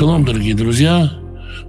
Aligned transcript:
Шалом, 0.00 0.24
дорогие 0.24 0.54
друзья. 0.54 1.12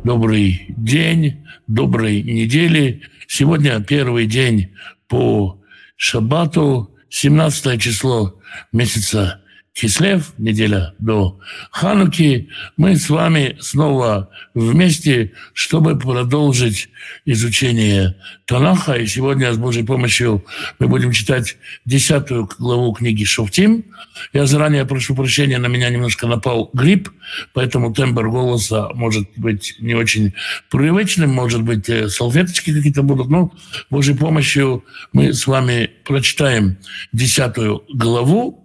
Добрый 0.06 0.68
день, 0.70 1.46
доброй 1.68 2.22
недели. 2.22 3.02
Сегодня 3.28 3.78
первый 3.82 4.26
день 4.26 4.74
по 5.10 5.62
шаббату, 5.98 6.96
17 7.10 7.82
число 7.82 8.40
месяца 8.72 9.41
Кислев, 9.74 10.34
неделя 10.38 10.94
до 11.00 11.40
Хануки, 11.72 12.50
мы 12.76 12.98
с 12.98 13.10
вами 13.10 13.56
снова 13.62 14.30
вместе, 14.54 15.32
чтобы 15.54 15.98
продолжить 15.98 16.90
изучение 17.26 18.18
Танаха. 18.46 18.96
И 18.96 19.08
сегодня 19.08 19.54
с 19.54 19.58
Божьей 19.58 19.84
помощью 19.84 20.44
мы 20.78 20.90
будем 20.90 21.14
читать 21.14 21.58
десятую 21.86 22.50
главу 22.60 22.92
книги 22.92 23.24
Шофтим. 23.24 23.86
Я 24.34 24.46
заранее 24.46 24.86
прошу 24.86 25.16
прощения, 25.16 25.58
на 25.58 25.68
меня 25.68 25.90
немножко 25.90 26.28
напал 26.28 26.70
грипп, 26.74 27.10
поэтому 27.54 27.94
тембр 27.94 28.30
голоса 28.30 28.90
может 28.94 29.30
быть 29.38 29.76
не 29.80 29.96
очень 29.96 30.34
привычным, 30.70 31.30
может 31.30 31.64
быть, 31.64 31.88
э, 31.88 32.10
салфеточки 32.10 32.74
какие-то 32.74 33.04
будут, 33.04 33.30
но 33.30 33.54
Божьей 33.90 34.18
помощью 34.18 34.84
мы 35.14 35.34
с 35.34 35.48
вами 35.48 35.90
прочитаем 36.04 36.78
десятую 37.14 37.84
главу, 37.94 38.61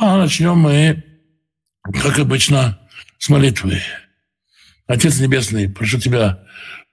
а 0.00 0.18
начнем 0.18 0.58
мы, 0.58 1.04
как 1.82 2.18
обычно, 2.18 2.78
с 3.18 3.28
молитвы. 3.28 3.80
Отец 4.86 5.18
Небесный, 5.18 5.68
прошу 5.68 5.98
Тебя 5.98 6.44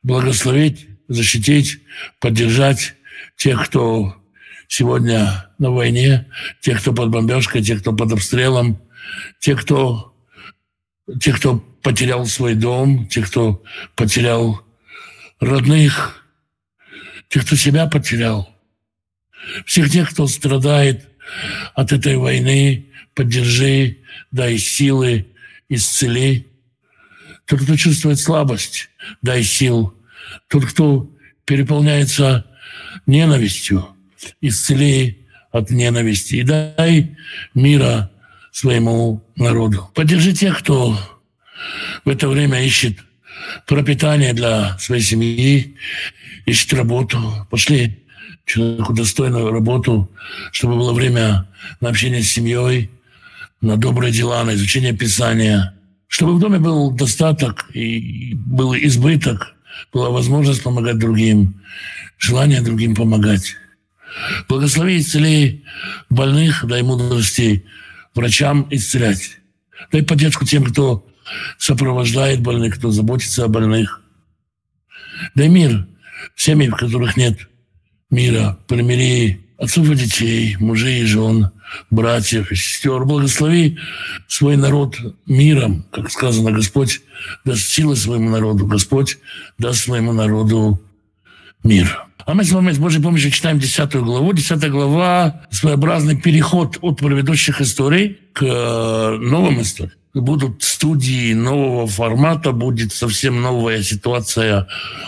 благословить, 0.04 0.88
защитить, 1.08 1.80
поддержать 2.20 2.96
тех, 3.36 3.66
кто 3.66 4.16
сегодня 4.68 5.50
на 5.58 5.72
войне, 5.72 6.28
тех, 6.62 6.82
кто 6.82 6.94
под 6.94 7.10
бомбежкой, 7.10 7.64
тех, 7.64 7.82
кто 7.82 7.94
под 7.94 8.12
обстрелом, 8.14 8.82
тех, 9.40 9.62
кто, 9.62 10.16
тех, 11.20 11.38
кто 11.38 11.58
потерял 11.58 12.26
свой 12.26 12.56
дом, 12.56 13.08
тех, 13.08 13.30
кто 13.30 13.64
потерял 13.96 14.62
родных, 15.40 16.24
тех, 17.30 17.46
кто 17.46 17.56
себя 17.56 17.88
потерял, 17.88 18.50
всех 19.66 19.90
тех, 19.90 20.12
кто 20.12 20.28
страдает 20.28 21.10
от 21.74 21.92
этой 21.92 22.18
войны, 22.18 22.89
поддержи, 23.20 23.98
дай 24.32 24.58
силы, 24.58 25.26
исцели. 25.68 26.48
Тот, 27.46 27.60
кто 27.60 27.76
чувствует 27.76 28.18
слабость, 28.18 28.90
дай 29.22 29.44
сил. 29.44 29.94
Тот, 30.48 30.66
кто 30.66 31.12
переполняется 31.44 32.46
ненавистью, 33.06 33.90
исцели 34.40 35.28
от 35.52 35.70
ненависти 35.70 36.36
и 36.36 36.44
дай 36.44 37.18
мира 37.54 38.10
своему 38.54 39.22
народу. 39.36 39.92
Поддержи 39.96 40.32
тех, 40.32 40.60
кто 40.60 40.98
в 42.06 42.10
это 42.10 42.30
время 42.30 42.64
ищет 42.64 43.00
пропитание 43.68 44.32
для 44.32 44.78
своей 44.78 45.04
семьи, 45.04 45.76
ищет 46.46 46.72
работу. 46.72 47.46
Пошли 47.52 48.02
человеку 48.46 48.94
достойную 48.94 49.52
работу, 49.52 50.10
чтобы 50.54 50.78
было 50.78 50.94
время 50.94 51.50
на 51.82 51.90
общение 51.90 52.24
с 52.24 52.32
семьей, 52.32 52.90
на 53.62 53.78
добрые 53.78 54.12
дела, 54.12 54.44
на 54.44 54.56
изучение 54.56 54.94
Писания, 54.94 55.76
чтобы 56.08 56.36
в 56.36 56.40
доме 56.40 56.60
был 56.60 56.92
достаток 56.92 57.70
и 57.74 58.34
был 58.36 58.74
избыток, 58.76 59.56
была 59.94 60.10
возможность 60.10 60.64
помогать 60.64 60.98
другим, 60.98 61.62
желание 62.18 62.62
другим 62.62 62.96
помогать. 62.96 63.56
Благослови 64.48 65.00
исцели 65.00 65.64
больных, 66.10 66.66
дай 66.66 66.82
мудрости 66.82 67.66
врачам 68.16 68.68
исцелять. 68.72 69.38
Дай 69.92 70.04
поддержку 70.04 70.46
тем, 70.46 70.64
кто 70.64 71.08
сопровождает 71.58 72.42
больных, 72.42 72.78
кто 72.78 72.92
заботится 72.92 73.46
о 73.46 73.48
больных. 73.48 74.02
Дай 75.36 75.48
мир 75.48 75.88
семьям, 76.36 76.72
в 76.72 76.78
которых 76.78 77.18
нет 77.18 77.40
мира, 78.10 78.58
примири 78.68 79.49
отцов 79.60 79.90
и 79.90 79.96
детей, 79.96 80.56
мужей 80.60 81.02
и 81.02 81.06
жен, 81.06 81.52
братьев 81.90 82.52
и 82.52 82.56
сестер. 82.56 83.06
Благослови 83.06 83.78
свой 84.28 84.58
народ 84.58 84.98
миром, 85.26 85.86
как 85.92 86.12
сказано, 86.12 86.52
Господь 86.52 87.02
даст 87.46 87.68
силы 87.68 87.96
своему 87.96 88.30
народу, 88.30 88.66
Господь 88.66 89.18
даст 89.58 89.84
своему 89.84 90.14
народу 90.14 90.82
мир. 91.64 92.06
А 92.26 92.34
мы 92.34 92.44
с 92.44 92.52
вами 92.52 92.72
с 92.72 92.78
Божьей 92.78 93.02
помощью 93.02 93.32
читаем 93.32 93.60
10 93.60 93.96
главу. 93.96 94.34
10 94.34 94.70
глава– 94.70 95.42
своеобразный 95.50 96.16
переход 96.16 96.78
от 96.82 97.00
предыдущих 97.00 97.60
историй 97.60 98.20
к 98.34 98.44
э, 98.44 99.18
новым 99.18 99.62
историям. 99.62 99.96
Будут 100.14 100.64
студии 100.64 101.34
нового 101.34 101.88
формата, 101.88 102.52
будет 102.52 102.94
совсем 102.94 103.42
новая 103.42 103.82
ситуация 103.84 104.68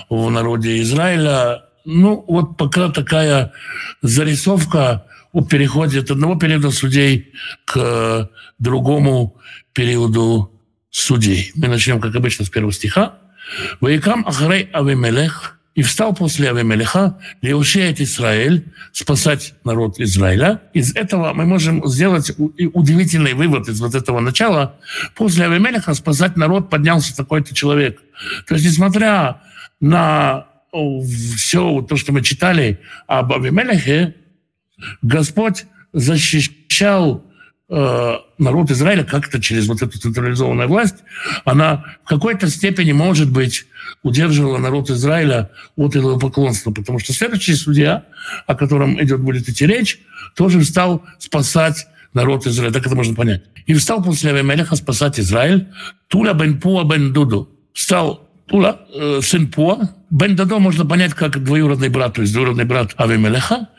в 0.09 0.29
народе 0.29 0.81
Израиля 0.81 1.63
ну, 1.86 2.24
вот 2.28 2.58
пока 2.58 2.90
такая 2.90 3.53
зарисовка 4.02 5.06
о 5.31 5.44
переходе 5.44 6.00
от 6.00 6.12
одного 6.12 6.36
периода 6.36 6.72
судей 6.72 7.34
к 7.66 8.30
другому 8.59 9.38
периоду 9.74 10.52
судей. 10.90 11.52
Мы 11.56 11.68
начнем, 11.68 12.02
как 12.02 12.16
обычно, 12.16 12.46
с 12.46 12.50
первого 12.50 12.74
стиха. 12.74 13.16
«Ваикам 13.80 14.28
Ахрей 14.28 14.70
Авимелех, 14.72 15.58
и 15.74 15.84
встал 15.84 16.14
после 16.14 16.50
Авимелеха 16.50 17.18
Леушеет 17.41 18.02
Израиль, 18.02 18.66
спасать 18.91 19.53
народ 19.64 20.00
Израиля. 20.00 20.62
Из 20.74 20.96
этого 20.96 21.34
мы 21.34 21.46
можем 21.46 21.86
сделать 21.88 22.31
удивительный 22.38 23.34
вывод 23.34 23.70
из 23.70 23.80
вот 23.80 23.96
этого 23.96 24.20
начала. 24.20 24.75
После 25.16 25.46
Авимелеха 25.46 25.94
спасать 25.94 26.36
народ 26.36 26.70
поднялся 26.70 27.16
такой-то 27.16 27.56
человек. 27.56 28.02
То 28.47 28.56
есть, 28.56 28.66
несмотря 28.66 29.41
на 29.80 30.47
все 30.72 31.82
то, 31.82 31.98
что 31.98 32.14
мы 32.14 32.22
читали 32.22 32.80
об 33.08 33.34
Авимелехе, 33.34 34.16
Господь 35.02 35.66
защищал 35.94 37.24
э, 37.70 38.16
народ 38.38 38.72
Израиля 38.72 39.04
как-то 39.04 39.42
через 39.42 39.68
вот 39.68 39.82
эту 39.82 40.00
централизованную 40.00 40.68
власть. 40.68 40.96
Она 41.46 41.98
в 42.04 42.08
какой-то 42.08 42.48
степени, 42.50 42.94
может 42.94 43.32
быть, 43.32 43.66
удерживала 44.04 44.58
народ 44.58 44.90
Израиля 44.90 45.52
от 45.76 45.96
идолопоклонства, 45.96 46.72
потому 46.72 47.00
что 47.00 47.14
следующий 47.14 47.53
судья, 47.53 48.06
о 48.48 48.56
котором 48.56 49.02
идет 49.02 49.20
будет 49.20 49.50
идти 49.50 49.66
речь, 49.66 50.00
тоже 50.36 50.64
стал 50.64 51.03
спасать 51.20 51.88
народ 52.14 52.48
Израиля. 52.48 52.74
Так 52.74 52.86
это 52.86 52.96
можно 52.96 53.14
понять. 53.14 53.44
И 53.66 53.74
встал 53.74 54.02
после 54.02 54.32
Авимелеха 54.32 54.76
спасать 54.76 55.20
Израиль. 55.20 55.68
Туля 56.08 56.34
бен 56.34 56.59
Пуа 56.59 56.84
бен 56.84 57.14
Дуду. 57.14 57.50
Встал 57.74 58.31
Тула, 58.51 58.81
э, 58.94 59.22
сын 59.23 59.47
Пуа. 59.47 59.89
Бен 60.09 60.35
Дадо 60.35 60.59
можно 60.59 60.85
понять 60.85 61.13
как 61.13 61.41
двоюродный 61.41 61.88
брат, 61.88 62.16
то 62.16 62.22
есть 62.22 62.34
двоюродный 62.34 62.66
брат 62.66 62.94
Авимелеха. 62.97 63.69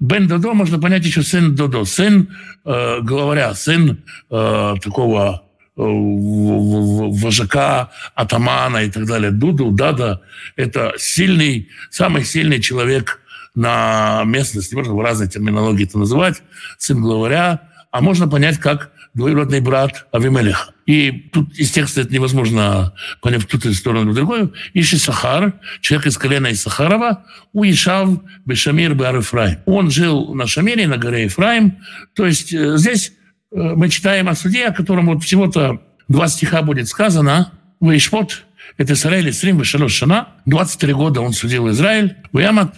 Бен 0.00 0.26
Дадо 0.26 0.54
можно 0.54 0.80
понять 0.80 1.04
еще 1.04 1.22
сын 1.22 1.54
Додо, 1.54 1.84
сын 1.84 2.30
э, 2.64 3.00
главаря, 3.02 3.54
сын 3.54 4.02
э, 4.30 4.74
такого 4.82 5.42
вожака, 5.74 7.90
атамана 8.14 8.84
и 8.84 8.90
так 8.90 9.06
далее. 9.06 9.30
Дуду, 9.30 9.70
Дада– 9.70 10.20
это 10.56 10.92
сильный, 10.98 11.68
самый 11.90 12.24
сильный 12.24 12.60
человек 12.60 13.20
на 13.54 14.22
местности. 14.24 14.74
Можно 14.74 14.94
в 14.94 15.00
разной 15.00 15.28
терминологии 15.28 15.84
это 15.84 15.98
называть. 15.98 16.42
Сын 16.78 17.00
главаря. 17.00 17.60
А 17.90 18.00
можно 18.00 18.28
понять 18.28 18.58
как 18.58 18.91
двоюродный 19.14 19.60
брат 19.60 20.06
Авимелеха. 20.12 20.72
И 20.86 21.10
тут 21.32 21.54
текста 21.54 22.00
это 22.00 22.12
невозможно 22.12 22.94
понять 23.20 23.42
в 23.42 23.46
ту 23.46 23.72
сторону, 23.72 24.10
в 24.10 24.14
другую. 24.14 24.52
Иши 24.74 24.98
Сахар, 24.98 25.54
человек 25.80 26.06
из 26.08 26.18
колена 26.18 26.52
Исахарова, 26.52 27.24
уешав 27.52 28.08
Бешамир 28.44 28.94
Бар 28.94 29.16
Ефраим. 29.16 29.58
Он 29.66 29.90
жил 29.90 30.34
на 30.34 30.46
Шамире, 30.46 30.88
на 30.88 30.96
горе 30.96 31.24
Ефраим. 31.24 31.78
То 32.14 32.26
есть 32.26 32.52
э, 32.52 32.76
здесь 32.78 33.12
э, 33.52 33.56
мы 33.56 33.88
читаем 33.90 34.28
о 34.28 34.34
суде, 34.34 34.66
о 34.66 34.72
котором 34.72 35.06
вот 35.06 35.22
всего-то 35.22 35.82
два 36.08 36.28
стиха 36.28 36.62
будет 36.62 36.88
сказано. 36.88 37.52
Ваишпот, 37.80 38.44
это 38.76 38.94
Израиль, 38.94 39.30
Исрим, 39.30 39.58
Вешалош 39.58 39.92
Шана. 39.92 40.28
23 40.46 40.92
года 40.94 41.20
он 41.20 41.32
судил 41.32 41.70
Израиль. 41.70 42.16
Ваямат, 42.32 42.74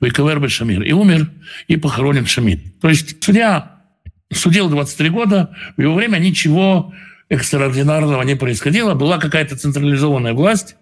Вайкавер 0.00 0.40
Бешамир. 0.40 0.82
И 0.82 0.92
умер, 0.92 1.30
и 1.68 1.76
похоронен 1.76 2.26
Шамир. 2.26 2.58
То 2.80 2.88
есть 2.88 3.22
судья 3.22 3.75
судил 4.32 4.68
23 4.68 5.10
года, 5.10 5.50
в 5.76 5.80
его 5.80 5.94
время 5.94 6.18
ничего 6.18 6.92
экстраординарного 7.28 8.22
не 8.22 8.36
происходило, 8.36 8.94
была 8.94 9.18
какая-то 9.18 9.56
централизованная 9.56 10.32
власть, 10.32 10.76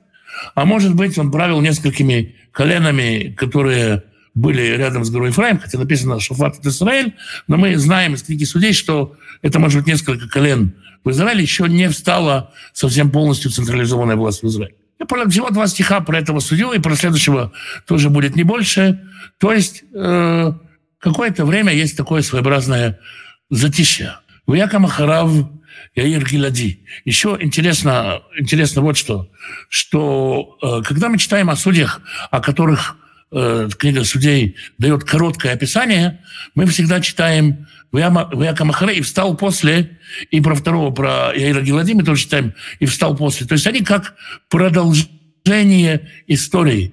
а 0.55 0.64
может 0.64 0.94
быть, 0.94 1.17
он 1.19 1.31
правил 1.31 1.61
несколькими 1.61 2.37
коленами, 2.52 3.35
которые 3.37 4.05
были 4.35 4.62
рядом 4.62 5.05
с 5.05 5.11
горой 5.11 5.29
Ефраим, 5.29 5.58
хотя 5.58 5.79
написано 5.79 6.19
Шафат 6.19 6.64
Израиль, 6.67 7.14
но 7.46 7.56
мы 7.56 7.76
знаем 7.76 8.14
из 8.14 8.25
книги 8.25 8.44
судей, 8.44 8.73
что 8.73 9.14
это 9.43 9.61
может 9.61 9.81
быть 9.81 9.87
несколько 9.87 10.29
колен 10.29 10.75
в 11.05 11.11
Израиле, 11.11 11.43
еще 11.43 11.69
не 11.69 11.88
встала 11.88 12.52
совсем 12.73 13.11
полностью 13.11 13.50
централизованная 13.50 14.17
власть 14.17 14.43
в 14.43 14.46
Израиле. 14.49 14.75
Я 14.99 15.06
понял, 15.06 15.29
всего 15.29 15.50
два 15.50 15.67
стиха 15.67 16.00
про 16.00 16.19
этого 16.19 16.41
судью, 16.41 16.73
и 16.73 16.79
про 16.79 16.96
следующего 16.96 17.52
тоже 17.87 18.11
будет 18.11 18.37
не 18.37 18.43
больше. 18.43 19.00
То 19.38 19.52
есть 19.52 19.85
э, 19.93 20.52
какое-то 20.99 21.44
время 21.44 21.73
есть 21.73 21.96
такое 21.96 22.23
своеобразное 22.23 22.99
затишье. 23.50 24.17
Вяка 24.46 24.79
Махарав 24.79 25.31
Яир 25.94 26.25
Гилади. 26.25 26.85
Еще 27.05 27.37
интересно, 27.41 28.23
интересно 28.38 28.82
вот 28.82 28.96
что, 28.96 29.31
что 29.69 30.58
когда 30.85 31.08
мы 31.08 31.19
читаем 31.19 31.50
о 31.50 31.56
судьях, 31.56 32.00
о 32.31 32.41
которых 32.41 32.96
книга 33.31 34.05
судей 34.05 34.56
дает 34.79 35.05
короткое 35.05 35.55
описание, 35.55 36.20
мы 36.55 36.67
всегда 36.67 37.00
читаем 37.00 37.67
Ваяка 37.91 38.64
Махаре 38.64 38.96
и 38.96 39.00
встал 39.00 39.37
после, 39.37 39.99
и 40.31 40.41
про 40.41 40.55
второго, 40.55 40.93
про 40.93 41.32
Яира 41.35 41.61
Гилади 41.61 41.94
мы 41.94 42.05
тоже 42.05 42.23
читаем, 42.23 42.55
и 42.81 42.87
встал 42.87 43.17
после. 43.17 43.46
То 43.46 43.55
есть 43.55 43.67
они 43.67 43.81
как 43.82 44.14
продолжение 44.49 46.11
истории. 46.26 46.93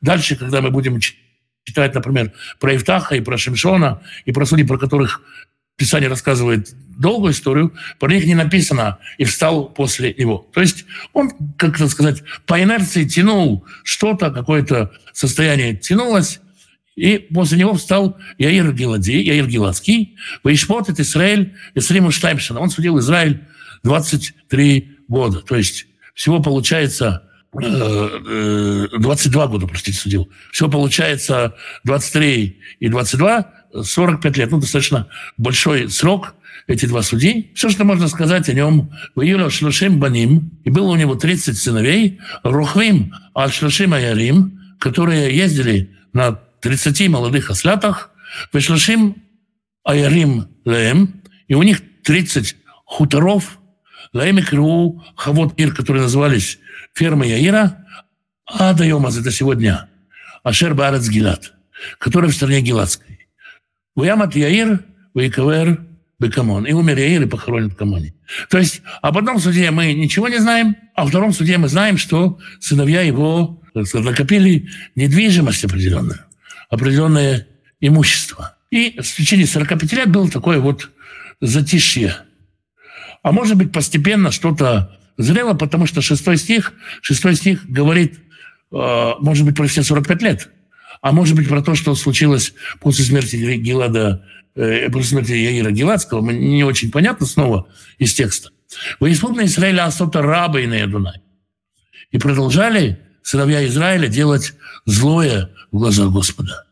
Дальше, 0.00 0.36
когда 0.36 0.60
мы 0.60 0.70
будем 0.70 1.00
читать, 1.00 1.94
например, 1.94 2.32
про 2.60 2.76
Ифтаха 2.76 3.16
и 3.16 3.20
про 3.20 3.36
Шимшона, 3.36 4.00
и 4.24 4.32
про 4.32 4.46
судей, 4.46 4.64
про 4.64 4.78
которых 4.78 5.22
Писание 5.78 6.10
рассказывает 6.10 6.74
долгую 6.98 7.32
историю, 7.32 7.72
про 7.98 8.12
них 8.12 8.26
не 8.26 8.34
написано 8.34 8.98
«и 9.16 9.24
встал 9.24 9.68
после 9.68 10.12
него». 10.12 10.46
То 10.52 10.60
есть 10.60 10.84
он, 11.12 11.30
как 11.56 11.76
это 11.76 11.88
сказать, 11.88 12.22
по 12.44 12.60
инерции 12.60 13.04
тянул 13.04 13.64
что-то, 13.84 14.30
какое-то 14.30 14.92
состояние 15.12 15.76
тянулось, 15.76 16.40
и 16.96 17.18
после 17.32 17.58
него 17.58 17.74
встал 17.74 18.18
Яир 18.38 18.72
Гилади, 18.72 19.12
Яир 19.12 19.46
Гиладский, 19.46 20.16
Ваишпот 20.42 20.90
Израиль, 20.98 21.54
Исриму 21.76 22.10
Штайпшина. 22.10 22.58
Он 22.58 22.70
судил 22.70 22.98
Израиль 22.98 23.44
23 23.84 24.96
года. 25.06 25.38
То 25.38 25.54
есть 25.54 25.86
всего 26.14 26.42
получается 26.42 27.22
22 27.52 27.70
э, 28.28 28.96
э, 28.98 29.48
года, 29.48 29.66
простите, 29.68 29.96
судил. 29.96 30.28
Всего 30.50 30.68
получается 30.68 31.54
23 31.84 32.60
и 32.80 32.88
22, 32.88 33.52
45 33.72 34.36
лет. 34.36 34.50
Ну, 34.50 34.60
достаточно 34.60 35.08
большой 35.36 35.90
срок, 35.90 36.34
эти 36.66 36.86
два 36.86 37.02
судьи. 37.02 37.50
Все, 37.54 37.70
что 37.70 37.84
можно 37.84 38.08
сказать 38.08 38.48
о 38.48 38.52
нем, 38.52 38.90
в 39.14 39.22
июле 39.22 39.50
Шлушим 39.50 39.98
Баним, 39.98 40.50
и 40.64 40.70
было 40.70 40.90
у 40.90 40.96
него 40.96 41.14
30 41.14 41.56
сыновей, 41.56 42.20
Рухвим 42.42 43.14
Аль-Шлушим 43.36 43.94
Аярим, 43.94 44.76
которые 44.78 45.34
ездили 45.34 45.96
на 46.12 46.32
30 46.60 47.08
молодых 47.08 47.50
ослятах, 47.50 48.10
Вешлушим 48.52 49.16
עיירים 49.84 50.48
להם, 50.64 51.22
и 51.46 51.54
у 51.54 51.62
них 51.62 51.80
30 52.04 52.56
хуторов, 52.84 53.58
להם 54.12 54.38
יקראו, 54.38 55.02
חוות 55.16 55.58
יאיר, 55.58 55.74
которые 55.74 56.02
назывались 56.02 56.58
фермы 56.94 57.26
Яира, 57.26 57.84
עד 58.46 58.72
היום 58.74 58.96
הזה, 58.96 59.18
это 59.18 59.30
сегодня, 59.30 59.88
אשר 60.42 60.74
בארץ 60.74 61.08
הגלעד, 61.08 61.54
который 61.98 62.30
в 62.30 62.34
стране 62.34 62.60
Гиладской. 62.60 63.07
וימת 63.98 64.36
יאיר, 64.36 64.84
ויקבר, 65.12 65.80
בקמון. 66.20 66.66
И 66.66 66.72
умер 66.72 66.98
Яир 66.98 67.22
и 67.22 67.26
похоронен 67.26 67.70
в 67.70 67.74
Камоне. 67.74 68.14
То 68.48 68.58
есть 68.58 68.80
об 69.02 69.18
одном 69.18 69.40
суде 69.40 69.72
мы 69.72 69.92
ничего 69.92 70.28
не 70.28 70.38
знаем, 70.38 70.76
а 70.94 71.02
о 71.02 71.06
втором 71.06 71.32
суде 71.32 71.58
мы 71.58 71.66
знаем, 71.66 71.98
что 71.98 72.38
сыновья 72.60 73.02
его 73.02 73.60
сказать, 73.86 74.06
накопили 74.06 74.68
недвижимость 74.94 75.64
определенную, 75.64 76.20
определенное 76.70 77.48
имущество. 77.80 78.56
И 78.70 79.00
в 79.00 79.16
течение 79.16 79.48
45 79.48 79.92
лет 79.94 80.10
было 80.12 80.30
такое 80.30 80.60
вот 80.60 80.90
затишье. 81.40 82.18
А 83.24 83.32
может 83.32 83.56
быть, 83.56 83.72
постепенно 83.72 84.30
что-то 84.30 84.96
зрело, 85.16 85.54
потому 85.54 85.86
что 85.86 86.02
шестой 86.02 86.36
стих, 86.36 86.72
шестой 87.02 87.34
стих 87.34 87.68
говорит, 87.68 88.20
э, 88.70 89.10
может 89.18 89.44
быть, 89.44 89.56
про 89.56 89.66
все 89.66 89.82
45 89.82 90.22
лет, 90.22 90.50
а 91.00 91.12
может 91.12 91.36
быть, 91.36 91.48
про 91.48 91.62
то, 91.62 91.74
что 91.74 91.94
случилось 91.94 92.54
после 92.80 93.04
смерти 93.04 93.36
Гелада 93.36 94.24
э, 94.54 94.90
после 94.90 95.08
смерти 95.08 95.32
Яира 95.32 95.70
Геладского, 95.70 96.28
не 96.30 96.64
очень 96.64 96.90
понятно 96.90 97.26
снова 97.26 97.68
из 97.98 98.14
текста. 98.14 98.50
«Вы 99.00 99.12
исполнили 99.12 99.46
Израиля 99.46 99.86
Асота 99.86 100.22
раба 100.22 100.60
и 100.60 100.66
на 100.66 100.86
Дунай». 100.86 101.20
И 102.10 102.18
продолжали 102.18 103.00
сыновья 103.22 103.66
Израиля 103.66 104.08
делать 104.08 104.54
злое 104.84 105.50
в 105.70 105.78
глазах 105.78 106.10
Господа. 106.10 106.66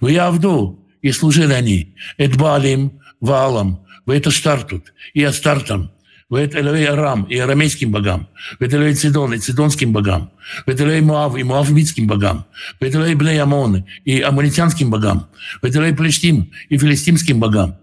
ויעבדו, 0.00 0.86
и 1.02 1.12
служили 1.12 1.52
они, 1.52 1.96
את 2.16 2.35
הבעלים, 2.35 3.00
Валам, 3.20 3.84
ואת 4.06 4.30
העשתרות, 4.30 4.92
и 5.12 5.22
Астартам, 5.22 5.90
ואת 6.30 6.54
אלהי 6.54 6.86
ארם 6.86 7.24
и 7.24 7.36
арамейским 7.36 7.92
богам. 7.92 8.28
ואת 8.58 8.72
אלהי 8.72 8.94
צידון 8.94 9.34
и 9.34 9.38
цидонским 9.38 9.92
богам. 9.92 10.30
ואת 10.66 10.80
אלהי 10.80 11.02
מואב 11.02 11.36
и 11.36 11.42
муавитским 11.42 12.06
богам. 12.06 12.46
ואת 12.80 12.94
אלהי 12.94 13.14
בני 13.14 13.40
עמון 13.40 13.84
и 14.04 14.20
амонитянским 14.20 14.90
богам. 14.90 15.28
ואת 15.62 15.76
אלהי 15.76 15.94
פלשתים 15.94 16.50
и 16.70 16.78
филистимским 16.78 17.40
богам. 17.40 17.76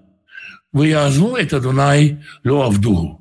ויעזבו 0.73 0.87
את 0.87 1.35
אדוני 1.35 1.59
ולא 1.59 2.23
עבדוהו 2.43 3.20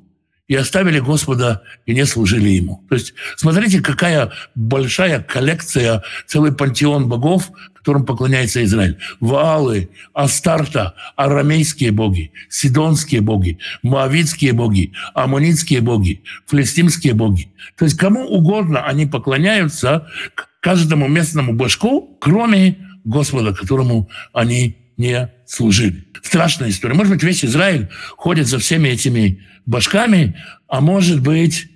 и 0.51 0.55
оставили 0.55 0.99
Господа 0.99 1.63
и 1.85 1.93
не 1.93 2.05
служили 2.05 2.49
Ему. 2.49 2.83
То 2.89 2.95
есть 2.95 3.13
смотрите, 3.37 3.79
какая 3.79 4.33
большая 4.53 5.21
коллекция, 5.21 6.03
целый 6.27 6.51
пантеон 6.51 7.07
богов, 7.07 7.49
которым 7.73 8.05
поклоняется 8.05 8.61
Израиль. 8.65 8.97
Ваалы, 9.21 9.91
Астарта, 10.13 10.93
арамейские 11.15 11.93
боги, 11.93 12.33
сидонские 12.49 13.21
боги, 13.21 13.59
моавитские 13.81 14.51
боги, 14.51 14.91
аммонитские 15.13 15.79
боги, 15.79 16.21
филистимские 16.49 17.13
боги. 17.13 17.53
То 17.77 17.85
есть 17.85 17.95
кому 17.95 18.25
угодно 18.25 18.85
они 18.85 19.05
поклоняются 19.05 20.05
каждому 20.59 21.07
местному 21.07 21.53
божку, 21.53 22.17
кроме 22.19 22.75
Господа, 23.05 23.53
которому 23.53 24.09
они 24.33 24.75
не 24.97 25.31
служили. 25.45 26.10
Страшная 26.21 26.69
история. 26.69 26.95
Может 26.95 27.13
быть, 27.13 27.23
весь 27.23 27.43
Израиль 27.43 27.89
ходит 28.17 28.47
за 28.47 28.59
всеми 28.59 28.89
этими 28.89 29.43
башками, 29.65 30.35
а 30.67 30.81
может 30.81 31.21
быть, 31.21 31.67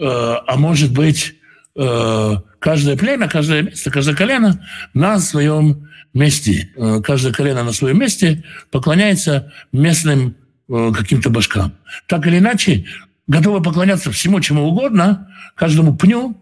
э, 0.00 0.04
а 0.04 0.56
может 0.56 0.92
быть, 0.92 1.34
э, 1.76 2.36
каждое 2.58 2.96
племя, 2.96 3.28
каждое 3.28 3.62
место, 3.62 3.90
каждое 3.90 4.14
колено 4.14 4.64
на 4.94 5.18
своем 5.18 5.88
месте, 6.14 6.70
э, 6.76 7.00
каждое 7.02 7.32
колено 7.32 7.62
на 7.64 7.72
своем 7.72 7.98
месте 7.98 8.44
поклоняется 8.70 9.52
местным 9.72 10.36
э, 10.68 10.92
каким-то 10.94 11.30
башкам. 11.30 11.74
Так 12.06 12.26
или 12.26 12.38
иначе, 12.38 12.86
готовы 13.26 13.62
поклоняться 13.62 14.10
всему, 14.10 14.40
чему 14.40 14.64
угодно, 14.64 15.28
каждому 15.54 15.96
пню, 15.96 16.36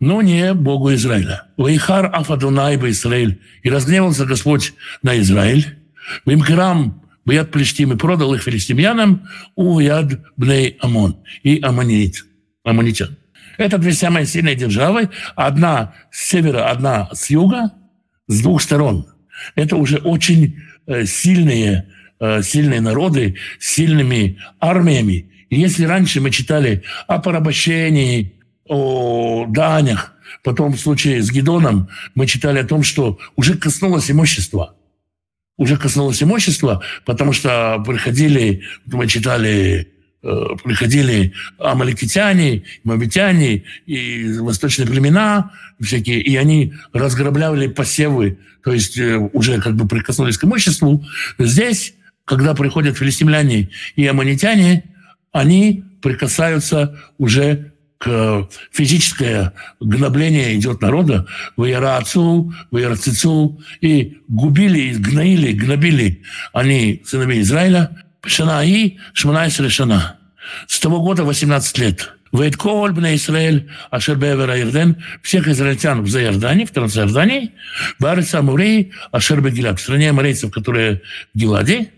но 0.00 0.20
не 0.20 0.52
Богу 0.54 0.92
Израиля. 0.94 1.44
«Ваихар 1.56 2.10
афадунай 2.12 2.76
Израиль» 2.90 3.40
и 3.62 3.70
разгневался 3.70 4.26
Господь 4.26 4.74
на 5.02 5.18
Израиль. 5.20 5.78
«Вимкрам 6.26 7.01
Бояд 7.24 7.50
Плештим 7.50 7.92
и 7.92 7.96
продал 7.96 8.34
их 8.34 8.42
филистимлянам 8.42 9.28
у 9.54 9.78
Яд 9.78 10.20
Бней 10.36 10.76
Амон 10.80 11.18
и 11.42 11.60
Амонит, 11.62 12.24
Амонитян. 12.64 13.16
Это 13.58 13.78
две 13.78 13.92
самые 13.92 14.26
сильные 14.26 14.56
державы. 14.56 15.10
Одна 15.36 15.94
с 16.10 16.28
севера, 16.28 16.70
одна 16.70 17.08
с 17.12 17.30
юга, 17.30 17.72
с 18.26 18.40
двух 18.40 18.60
сторон. 18.62 19.06
Это 19.54 19.76
уже 19.76 19.98
очень 19.98 20.56
э, 20.86 21.04
сильные, 21.04 21.88
э, 22.18 22.42
сильные 22.42 22.80
народы 22.80 23.36
с 23.60 23.68
сильными 23.68 24.38
армиями. 24.58 25.30
И 25.50 25.60
если 25.60 25.84
раньше 25.84 26.20
мы 26.20 26.30
читали 26.30 26.82
о 27.06 27.20
порабощении, 27.20 28.34
о 28.66 29.46
данях, 29.46 30.14
потом 30.42 30.72
в 30.72 30.80
случае 30.80 31.22
с 31.22 31.30
Гедоном 31.30 31.88
мы 32.14 32.26
читали 32.26 32.58
о 32.58 32.64
том, 32.64 32.82
что 32.82 33.18
уже 33.36 33.54
коснулось 33.54 34.10
имущества– 34.10 34.74
уже 35.62 35.76
коснулось 35.76 36.22
имущества, 36.22 36.82
потому 37.04 37.32
что 37.32 37.82
приходили, 37.86 38.62
мы 38.86 39.06
читали, 39.06 39.88
э, 40.22 40.46
приходили 40.64 41.32
амаликитяне, 41.58 42.64
мавитяне 42.82 43.62
и 43.86 44.38
восточные 44.38 44.88
племена 44.88 45.52
всякие, 45.80 46.20
и 46.20 46.36
они 46.36 46.74
разграбляли 46.92 47.68
посевы, 47.68 48.38
то 48.64 48.72
есть 48.72 48.98
э, 48.98 49.16
уже 49.32 49.60
как 49.60 49.76
бы 49.76 49.86
прикоснулись 49.86 50.36
к 50.36 50.44
имуществу. 50.44 51.04
Здесь, 51.38 51.94
когда 52.24 52.54
приходят 52.54 52.98
филистимляне 52.98 53.70
и 53.94 54.04
аммонитяне, 54.04 54.84
они 55.30 55.84
прикасаются 56.02 56.98
уже 57.18 57.71
к 58.02 58.48
физическое 58.72 59.52
гнобление 59.78 60.56
идет 60.56 60.82
народа, 60.82 61.24
в 61.56 61.64
Иерацу, 61.64 62.52
в 62.72 62.76
Иерацицу, 62.76 63.60
и 63.80 64.18
губили, 64.26 64.94
гноили, 64.94 65.52
гнобили 65.52 66.24
они 66.52 67.02
сыновей 67.06 67.42
Израиля. 67.42 67.96
Шана 68.24 68.64
и 68.64 68.98
Шманайс 69.12 69.56
Шана. 69.68 70.16
С 70.66 70.80
того 70.80 71.00
года 71.00 71.22
18 71.22 71.78
лет. 71.78 72.12
Вейтколь 72.32 72.92
бна 72.92 73.14
Израиль, 73.14 73.70
Ашер 73.90 74.16
Бевера 74.16 74.60
Ирден, 74.60 74.96
всех 75.22 75.46
израильтян 75.46 76.02
в 76.02 76.08
Заиордании, 76.08 76.64
в 76.64 76.70
Трансиордании, 76.70 77.52
Барица 78.00 78.38
Амурей, 78.38 78.92
Ашер 79.12 79.40
Бегилак, 79.40 79.78
в 79.78 79.82
стране 79.82 80.10
аморейцев, 80.10 80.50
которые 80.50 81.02
в 81.34 81.38
Гиладе, 81.38 81.92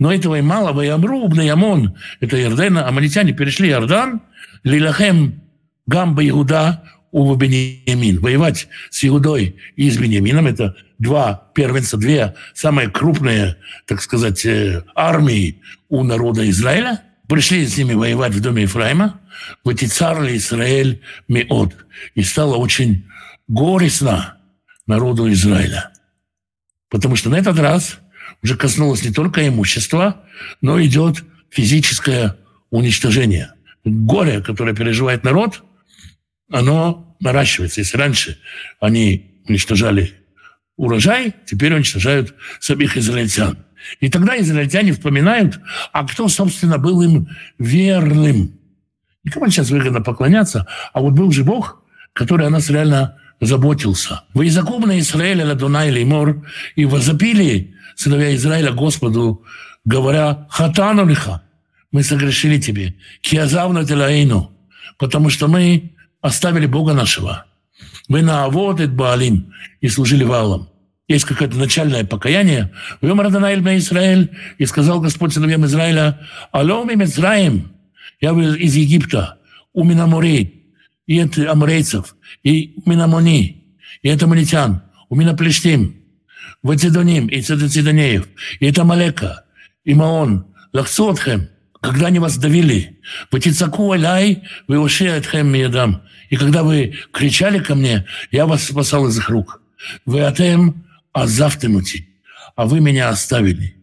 но 0.00 0.12
этого 0.12 0.36
и 0.38 0.42
мало. 0.42 0.72
Ваямру, 0.72 1.28
Бнаямон, 1.28 1.96
это 2.20 2.42
Иордена, 2.42 2.88
амалитяне 2.88 3.32
перешли 3.32 3.68
Иордан, 3.68 4.22
Лилахем 4.62 5.42
Гамба 5.86 6.28
Иуда 6.28 6.82
у 7.12 7.34
Бенемин. 7.34 8.20
Воевать 8.20 8.68
с 8.90 9.04
Иудой 9.04 9.56
и 9.76 9.90
с 9.90 9.96
Бенемином– 9.96 10.46
это 10.48 10.76
два 10.98 11.50
первенца, 11.54 11.96
две 11.96 12.34
самые 12.54 12.88
крупные, 12.88 13.56
так 13.86 14.00
сказать, 14.02 14.46
армии 14.94 15.60
у 15.88 16.04
народа 16.04 16.48
Израиля. 16.50 17.02
пришли 17.28 17.66
с 17.66 17.76
ними 17.76 17.94
воевать 17.94 18.34
в 18.34 18.40
доме 18.40 18.62
Ефраима, 18.62 19.20
вот 19.64 19.82
и 19.82 19.86
царь 19.86 20.36
Израиль 20.36 21.00
Меот. 21.28 21.74
И 22.14 22.22
стало 22.22 22.56
очень 22.56 23.06
горестно 23.48 24.36
народу 24.86 25.30
Израиля. 25.32 25.90
Потому 26.88 27.16
что 27.16 27.30
на 27.30 27.36
этот 27.36 27.58
раз 27.58 27.98
уже 28.42 28.56
коснулось 28.56 29.04
не 29.04 29.12
только 29.12 29.46
имущества, 29.46 30.24
но 30.60 30.82
идет 30.82 31.24
физическое 31.50 32.36
уничтожение. 32.70 33.52
Горе, 33.84 34.40
которое 34.40 34.74
переживает 34.74 35.24
народ, 35.24 35.62
оно 36.50 37.16
наращивается. 37.20 37.80
Если 37.80 37.96
раньше 37.96 38.38
они 38.80 39.42
уничтожали 39.48 40.14
урожай, 40.76 41.34
теперь 41.46 41.74
уничтожают 41.74 42.34
самих 42.58 42.96
израильтян. 42.96 43.58
И 44.00 44.08
тогда 44.08 44.38
израильтяне 44.38 44.92
вспоминают, 44.92 45.60
а 45.92 46.06
кто, 46.06 46.28
собственно, 46.28 46.78
был 46.78 47.02
им 47.02 47.28
верным. 47.58 48.58
Никому 49.24 49.48
сейчас 49.48 49.70
выгодно 49.70 50.00
поклоняться, 50.00 50.66
а 50.92 51.00
вот 51.00 51.12
был 51.12 51.30
же 51.32 51.44
Бог, 51.44 51.82
который 52.12 52.46
о 52.46 52.50
нас 52.50 52.70
реально 52.70 53.18
заботился. 53.40 54.24
«Вы 54.34 54.46
языком 54.46 54.82
на 54.82 54.98
Израиля 54.98 55.46
ладуна 55.46 55.86
или 55.88 56.04
мор, 56.04 56.46
и 56.76 56.84
возопили 56.84 57.74
сыновья 57.96 58.34
Израиля 58.34 58.72
Господу, 58.72 59.44
говоря, 59.84 60.46
хатану 60.50 61.06
лиха, 61.06 61.42
мы 61.92 62.02
согрешили 62.02 62.58
тебе, 62.58 62.94
киазавну 63.20 63.84
телаину, 63.84 64.52
потому 64.98 65.30
что 65.30 65.48
мы 65.48 65.92
оставили 66.20 66.66
Бога 66.66 66.92
нашего. 66.92 67.46
Вы 68.08 68.22
на 68.22 68.48
Баалим 68.48 69.52
и 69.80 69.88
служили 69.88 70.24
валам 70.24 70.70
есть 71.10 71.24
какое-то 71.24 71.56
начальное 71.56 72.04
покаяние. 72.04 72.70
«Вем 73.02 73.20
Раданаэль 73.20 73.62
на 73.62 73.76
Израиль» 73.78 74.30
и 74.58 74.66
сказал 74.66 75.00
Господь 75.00 75.34
сыновьям 75.34 75.66
Израиля, 75.66 76.20
«Алло, 76.52 76.84
мы 76.84 76.94
Мицраим, 76.94 77.72
я 78.20 78.30
из 78.30 78.76
Египта, 78.76 79.38
у 79.72 79.82
Минамурей, 79.82 80.66
и 81.08 81.16
это 81.16 81.50
аморейцев, 81.50 82.14
и 82.44 82.74
Минамони, 82.86 83.74
и 84.02 84.08
это 84.08 84.28
Манитян, 84.28 84.82
у 85.08 85.16
Минаплештим, 85.16 85.96
Вацидоним, 86.62 87.26
и 87.26 87.40
Цидонеев, 87.40 88.28
и 88.60 88.66
это 88.66 88.84
Малека, 88.84 89.44
и 89.82 89.94
Маон, 89.94 90.46
Лахцотхем, 90.72 91.48
когда 91.80 92.06
они 92.06 92.18
вас 92.18 92.36
давили, 92.36 93.00
«Ватицаку 93.30 93.92
аляй, 93.92 94.42
вы 94.68 94.78
ушиатхем 94.78 95.48
миядам». 95.48 96.02
И 96.28 96.36
когда 96.36 96.62
вы 96.62 96.94
кричали 97.12 97.58
ко 97.58 97.74
мне, 97.74 98.06
я 98.30 98.46
вас 98.46 98.64
спасал 98.64 99.08
из 99.08 99.18
их 99.18 99.28
рук. 99.28 99.60
Вы 100.04 100.20
атем 100.20 100.84
а 101.12 101.26
завтемути, 101.26 102.08
а 102.54 102.66
вы 102.66 102.80
меня 102.80 103.08
оставили. 103.08 103.74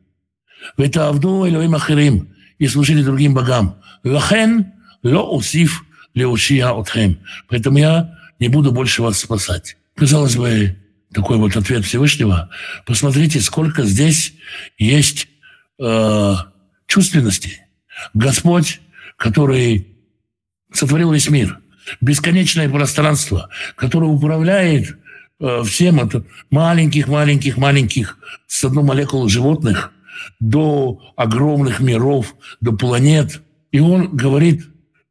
Вы 0.78 0.86
это 0.86 1.10
авду 1.10 1.48
Элоим 1.48 1.76
Ахирим 1.76 2.34
и 2.58 2.68
служили 2.68 3.04
другим 3.04 3.34
богам. 3.34 3.82
Лахен 4.04 4.72
ло 5.04 5.36
усив 5.36 5.84
леушия 6.14 6.70
отхем. 6.70 7.20
Поэтому 7.50 7.78
я 7.78 8.18
не 8.40 8.48
буду 8.48 8.72
больше 8.72 9.02
вас 9.02 9.20
спасать. 9.20 9.78
Казалось 9.96 10.36
бы, 10.36 10.78
такой 11.14 11.38
вот 11.38 11.56
ответ 11.56 11.86
Всевышнего. 11.86 12.50
Посмотрите, 12.86 13.42
сколько 13.42 13.84
здесь 13.84 14.34
есть 14.78 15.28
э, 15.80 16.36
чувственности. 16.86 17.67
Господь, 18.14 18.82
который 19.16 19.88
сотворил 20.72 21.12
весь 21.12 21.30
мир, 21.30 21.60
бесконечное 22.02 22.70
пространство, 22.70 23.50
которое 23.76 24.08
управляет 24.08 24.98
Э, 25.40 25.62
всем 25.64 26.00
от 26.00 26.26
маленьких-маленьких-маленьких 26.50 28.18
с 28.48 28.64
одной 28.64 28.84
молекулы 28.84 29.30
животных 29.30 29.92
до 30.40 31.14
огромных 31.16 31.80
миров, 31.80 32.36
до 32.60 32.72
планет. 32.72 33.44
И 33.72 33.80
он 33.80 34.16
говорит, 34.16 34.66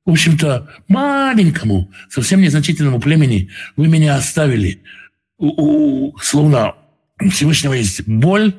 в 0.04 0.10
общем-то, 0.10 0.68
маленькому, 0.88 1.92
совсем 2.10 2.40
незначительному 2.40 2.98
племени, 3.00 3.50
вы 3.76 3.86
меня 3.86 4.16
оставили. 4.16 4.82
Словно 5.38 6.74
у 7.20 7.28
Всевышнего 7.30 7.74
есть 7.74 8.08
боль 8.08 8.52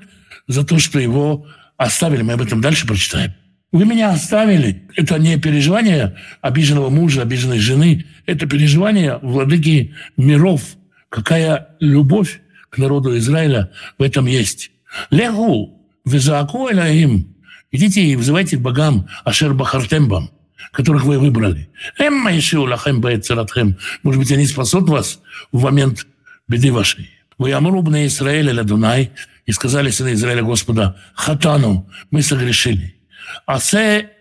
за 0.47 0.65
то, 0.65 0.79
что 0.79 0.99
его 0.99 1.47
оставили. 1.75 2.21
Мы 2.21 2.33
об 2.33 2.41
этом 2.41 2.61
дальше 2.61 2.87
прочитаем. 2.87 3.33
Вы 3.71 3.85
меня 3.85 4.11
оставили. 4.11 4.83
Это 4.95 5.19
не 5.19 5.37
переживание 5.37 6.15
обиженного 6.41 6.89
мужа, 6.89 7.21
обиженной 7.21 7.59
жены. 7.59 8.05
Это 8.25 8.47
переживание 8.47 9.19
владыки 9.21 9.93
миров– 10.15 10.61
какая 11.09 11.69
любовь 11.79 12.41
к 12.69 12.77
народу 12.77 13.17
Израиля 13.17 13.71
в 13.97 14.03
этом 14.03 14.25
есть. 14.25 14.71
Легу, 15.09 15.87
визааку 16.05 16.67
им. 16.69 17.35
Идите 17.71 18.01
и 18.01 18.15
вызывайте 18.15 18.57
к 18.57 18.61
богам 18.61 19.07
Ашер 19.23 19.53
Бахартембам, 19.53 20.31
которых 20.71 21.03
вы 21.05 21.19
выбрали. 21.19 21.69
Эмма 21.97 22.31
лахем 22.31 23.01
баэцератхем. 23.01 23.77
Может 24.03 24.19
быть, 24.19 24.31
они 24.31 24.45
спасут 24.47 24.89
вас 24.89 25.19
в 25.51 25.61
момент 25.63 26.07
беды 26.47 26.71
вашей. 26.71 27.09
Вы 27.37 27.53
амрубны 27.53 28.07
Израиля 28.07 28.53
ладунай, 28.53 29.11
и 29.45 29.53
сказали 29.53 29.91
сыны 29.91 30.11
Израиля 30.11 30.43
Господа, 30.43 30.97
хатану, 31.15 31.89
мы 32.11 32.21
согрешили. 32.21 32.96
Асе 33.45 34.11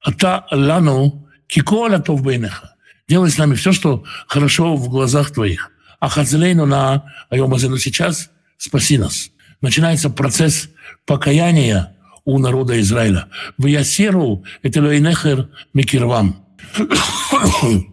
ата 0.00 0.46
лану 0.50 1.28
кикола 1.46 1.98
тов 1.98 2.22
бейнеха. 2.22 2.74
Делай 3.08 3.30
с 3.30 3.38
нами 3.38 3.54
все, 3.54 3.72
что 3.72 4.04
хорошо 4.26 4.76
в 4.76 4.88
глазах 4.88 5.30
твоих. 5.30 5.70
А 6.00 6.08
Хазлейну 6.08 6.66
на 6.66 7.04
Айомазену 7.30 7.78
сейчас 7.78 8.30
спаси 8.56 8.98
нас. 8.98 9.30
Начинается 9.60 10.10
процесс 10.10 10.68
покаяния 11.06 11.96
у 12.24 12.38
народа 12.38 12.80
Израиля. 12.80 13.28
В 13.58 13.66
Ясеру 13.66 14.44
это 14.62 14.80
Лейнехер 14.80 15.48
Микирвам. 15.74 16.44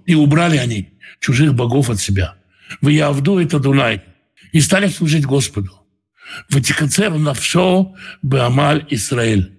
И 0.05 0.15
убрали 0.15 0.57
они 0.57 0.93
чужих 1.19 1.53
богов 1.53 1.89
от 1.89 1.99
себя. 1.99 2.35
В 2.81 2.87
Явду 2.87 3.39
это 3.39 3.59
Дунай. 3.59 4.01
И 4.51 4.61
стали 4.61 4.87
служить 4.87 5.25
Господу. 5.25 5.71
В 6.49 6.61
Тикацер 6.61 7.11
навшо 7.11 7.95
Беамаль 8.21 8.85
Израиль. 8.89 9.57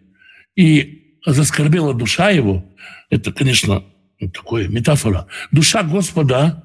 И 0.56 1.16
заскорбела 1.24 1.94
душа 1.94 2.30
его, 2.30 2.64
это, 3.10 3.32
конечно, 3.32 3.84
такое 4.32 4.68
метафора, 4.68 5.26
душа 5.50 5.82
Господа 5.82 6.64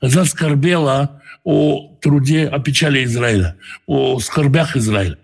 заскорбела 0.00 1.22
о 1.44 1.96
труде, 2.00 2.46
о 2.46 2.58
печали 2.58 3.04
Израиля, 3.04 3.56
о 3.86 4.18
скорбях 4.20 4.76
Израиля. 4.76 5.18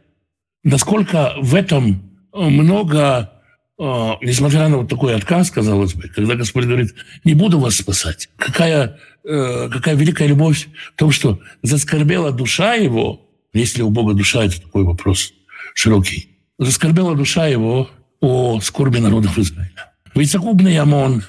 Насколько 0.63 1.35
в 1.41 1.55
этом 1.55 2.03
много, 2.33 3.31
э, 3.79 3.83
несмотря 4.23 4.69
на 4.69 4.79
вот 4.79 4.89
такой 4.89 5.15
отказ, 5.15 5.51
казалось 5.51 5.95
бы, 5.95 6.09
когда 6.09 6.35
Господь 6.35 6.65
говорит, 6.65 6.95
не 7.25 7.35
буду 7.35 7.59
вас 7.59 7.77
спасать. 7.77 8.29
Какая, 8.37 8.99
э, 9.25 9.69
какая 9.71 9.95
великая 9.95 10.29
любовь 10.29 10.69
в 10.95 10.99
том, 10.99 11.11
что 11.11 11.41
заскорбела 11.63 12.33
душа 12.33 12.75
его, 12.75 13.21
если 13.53 13.83
у 13.83 13.91
Бога 13.91 14.15
душа, 14.15 14.45
это 14.45 14.61
такой 14.61 14.85
вопрос 14.85 15.33
широкий, 15.75 16.31
заскорбела 16.59 17.15
душа 17.15 17.47
его 17.47 17.91
о 18.25 18.61
скорби 18.61 18.99
народов 18.99 19.39
Израиля. 19.39 19.93
Вейцакубный 20.15 20.79
Амон, 20.79 21.23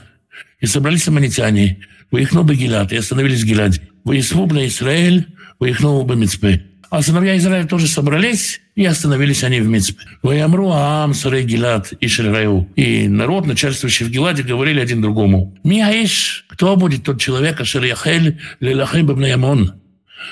и 0.62 0.66
собрались 0.66 1.08
аманитяне, 1.08 1.80
выехнул 2.10 2.44
бы 2.44 2.56
Гилад, 2.56 2.94
и 2.94 2.98
остановились 2.98 3.42
в 3.42 3.46
Гиладе. 3.46 3.82
Выяснул 4.06 4.48
на 4.48 4.66
Израиль, 4.68 5.28
выехнул 5.60 6.04
бы 6.04 6.16
Мицпе. 6.16 6.64
А 6.90 7.02
сыновья 7.02 7.36
Израиля 7.38 7.68
тоже 7.68 7.88
собрались, 7.88 8.62
и 8.76 8.86
остановились 8.86 9.44
они 9.44 9.60
в 9.60 9.68
Мицпе. 9.68 10.04
Ваямру 10.22 10.70
Аам, 10.70 11.14
Сарей 11.14 11.44
Гилад 11.44 11.92
и 11.94 12.08
Шельраю. 12.08 12.70
И 12.76 13.10
народ, 13.10 13.46
начальствующий 13.46 14.06
в 14.06 14.10
Гиладе, 14.10 14.44
говорили 14.44 14.80
один 14.80 15.02
другому. 15.02 15.58
Миаиш, 15.64 16.46
кто 16.48 16.78
будет 16.78 17.04
тот 17.04 17.20
человек, 17.20 17.60
Ашер 17.60 17.84
Яхель, 17.84 18.40
Лелахем 18.62 19.20
Ямон, 19.22 19.74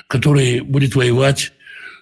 который 0.08 0.62
будет 0.62 0.96
воевать 0.96 1.52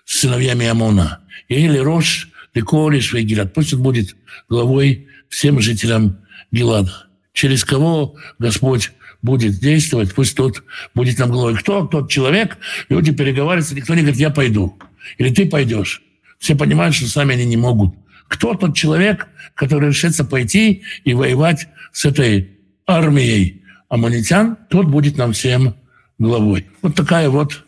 с 0.05 0.19
сыновьями 0.19 0.67
Амона. 0.67 1.19
Или 1.47 1.77
Рош, 1.77 2.30
Леколиш, 2.53 3.13
Гилад. 3.13 3.53
Пусть 3.53 3.73
он 3.73 3.81
будет 3.81 4.15
главой 4.49 5.07
всем 5.29 5.59
жителям 5.61 6.17
Гилада. 6.51 7.07
Через 7.33 7.63
кого 7.63 8.15
Господь 8.39 8.91
будет 9.21 9.59
действовать, 9.59 10.13
пусть 10.13 10.35
тот 10.35 10.63
будет 10.93 11.19
нам 11.19 11.31
главой. 11.31 11.55
Кто 11.55 11.85
тот 11.85 12.09
человек? 12.09 12.57
Люди 12.89 13.11
переговариваются, 13.11 13.75
никто 13.75 13.93
не 13.93 14.01
говорит, 14.01 14.19
я 14.19 14.29
пойду. 14.29 14.77
Или 15.17 15.33
ты 15.33 15.45
пойдешь. 15.47 16.01
Все 16.39 16.55
понимают, 16.55 16.95
что 16.95 17.07
сами 17.07 17.35
они 17.35 17.45
не 17.45 17.57
могут. 17.57 17.95
Кто 18.27 18.55
тот 18.55 18.75
человек, 18.75 19.27
который 19.55 19.89
решится 19.89 20.23
пойти 20.23 20.83
и 21.03 21.13
воевать 21.13 21.67
с 21.91 22.05
этой 22.05 22.57
армией 22.87 23.63
аммонитян, 23.89 24.57
тот 24.69 24.87
будет 24.87 25.17
нам 25.17 25.33
всем 25.33 25.75
главой. 26.17 26.67
Вот 26.81 26.95
такая 26.95 27.29
вот 27.29 27.65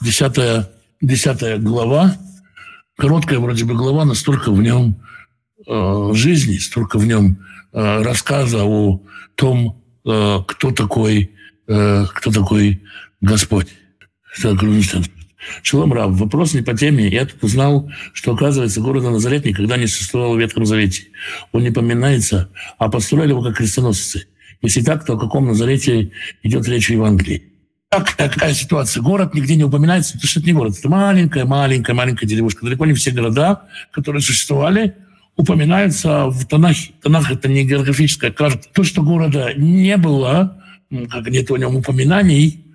десятая, 0.00 0.70
десятая 1.00 1.58
глава. 1.58 2.16
Короткая 2.96 3.38
вроде 3.38 3.64
бы 3.64 3.74
глава, 3.74 4.04
настолько 4.04 4.52
в 4.52 4.62
нем 4.62 5.00
э, 5.66 6.10
жизни, 6.14 6.56
столько 6.58 6.98
в 6.98 7.06
нем 7.06 7.38
э, 7.72 8.02
рассказа 8.02 8.64
о 8.64 9.02
том, 9.34 9.82
Э, 10.06 10.38
кто 10.46 10.70
такой, 10.70 11.32
э, 11.66 12.04
кто 12.14 12.30
такой 12.30 12.82
Господь. 13.20 13.66
Так, 14.40 14.60
Шалом 15.62 15.92
Рав, 15.92 16.12
вопрос 16.12 16.54
не 16.54 16.62
по 16.62 16.76
теме. 16.76 17.08
Я 17.08 17.26
тут 17.26 17.42
узнал, 17.42 17.90
что, 18.12 18.34
оказывается, 18.34 18.80
города 18.80 19.10
Назарет 19.10 19.44
никогда 19.44 19.76
не 19.76 19.86
существовал 19.86 20.34
в 20.34 20.38
Ветхом 20.38 20.64
Завете. 20.64 21.04
Он 21.52 21.62
не 21.62 21.70
поминается, 21.70 22.50
а 22.78 22.88
построили 22.88 23.30
его 23.30 23.42
как 23.42 23.56
крестоносцы. 23.56 24.28
Если 24.62 24.82
так, 24.82 25.04
то 25.04 25.14
о 25.14 25.18
каком 25.18 25.46
Назарете 25.46 26.12
идет 26.42 26.68
речь 26.68 26.88
в 26.88 26.92
Евангелии? 26.92 27.52
Как 27.96 28.12
такая 28.12 28.52
ситуация? 28.52 29.02
Город 29.02 29.32
нигде 29.32 29.56
не 29.56 29.64
упоминается, 29.64 30.12
потому 30.12 30.28
что 30.28 30.40
это 30.40 30.48
не 30.48 30.52
город. 30.52 30.74
Это 30.78 30.88
маленькая, 30.90 31.46
маленькая, 31.46 31.94
маленькая 31.94 32.26
деревушка. 32.26 32.66
Далеко 32.66 32.84
не 32.84 32.92
все 32.92 33.10
города, 33.10 33.62
которые 33.90 34.20
существовали, 34.20 34.94
упоминаются 35.34 36.26
в 36.26 36.44
Танахе. 36.44 36.92
Танах– 37.02 37.30
это 37.32 37.48
не 37.48 37.64
географическая 37.64 38.30
карта. 38.30 38.68
То, 38.74 38.84
что 38.84 39.02
города 39.02 39.54
не 39.56 39.96
было, 39.96 40.62
как 41.10 41.26
нет 41.28 41.50
о 41.50 41.56
нем 41.56 41.76
упоминаний, 41.76 42.66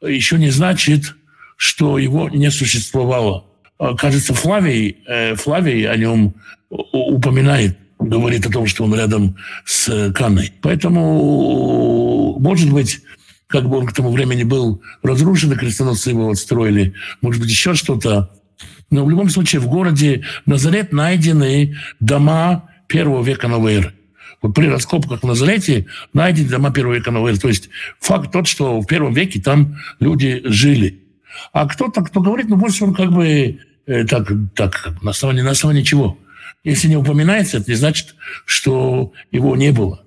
еще 0.00 0.38
не 0.38 0.48
значит, 0.48 1.14
что 1.58 1.98
его 1.98 2.30
не 2.30 2.50
существовало. 2.50 3.44
А, 3.78 3.94
кажется, 3.94 4.32
Флавий, 4.32 4.96
э, 5.06 5.34
Флавий 5.34 5.86
о 5.86 5.94
нем 5.96 6.32
упоминает, 6.70 7.76
говорит 7.98 8.46
о 8.46 8.50
том, 8.50 8.66
что 8.66 8.84
он 8.84 8.94
рядом 8.94 9.36
с 9.66 10.10
Канной. 10.14 10.54
Поэтому, 10.62 12.38
может 12.40 12.72
быть, 12.72 13.02
как 13.50 13.68
бы 13.68 13.78
он 13.78 13.86
к 13.86 13.92
тому 13.92 14.12
времени 14.12 14.44
был 14.44 14.80
разрушен, 15.02 15.52
и 15.52 15.56
крестоносцы 15.56 16.10
его 16.10 16.30
отстроили, 16.30 16.94
может 17.20 17.42
быть, 17.42 17.50
еще 17.50 17.74
что-то. 17.74 18.30
Но 18.90 19.04
в 19.04 19.10
любом 19.10 19.28
случае 19.28 19.60
в 19.60 19.68
городе 19.68 20.24
Назарет 20.46 20.92
найдены 20.92 21.76
дома 21.98 22.70
первого 22.86 23.22
века 23.22 23.48
новой 23.48 23.74
эры. 23.74 23.94
Вот 24.40 24.54
при 24.54 24.68
раскопках 24.68 25.22
в 25.22 25.26
Назарете 25.26 25.86
найдены 26.12 26.48
дома 26.48 26.72
первого 26.72 26.94
века 26.94 27.10
новой 27.10 27.32
эры. 27.32 27.40
То 27.40 27.48
есть 27.48 27.68
факт 27.98 28.32
тот, 28.32 28.46
что 28.46 28.80
в 28.80 28.86
первом 28.86 29.12
веке 29.12 29.40
там 29.40 29.76
люди 29.98 30.42
жили. 30.44 31.02
А 31.52 31.66
кто-то, 31.66 32.02
кто 32.02 32.20
говорит, 32.20 32.48
ну, 32.48 32.56
больше 32.56 32.84
он 32.84 32.94
как 32.94 33.12
бы 33.12 33.58
э, 33.86 34.04
так, 34.04 34.30
так 34.54 34.94
на, 35.02 35.10
основании, 35.10 35.42
на 35.42 35.52
основании 35.52 35.82
чего? 35.82 36.18
Если 36.62 36.88
не 36.88 36.96
упоминается, 36.96 37.58
это 37.58 37.70
не 37.70 37.76
значит, 37.76 38.14
что 38.44 39.12
его 39.30 39.56
не 39.56 39.72
было. 39.72 40.04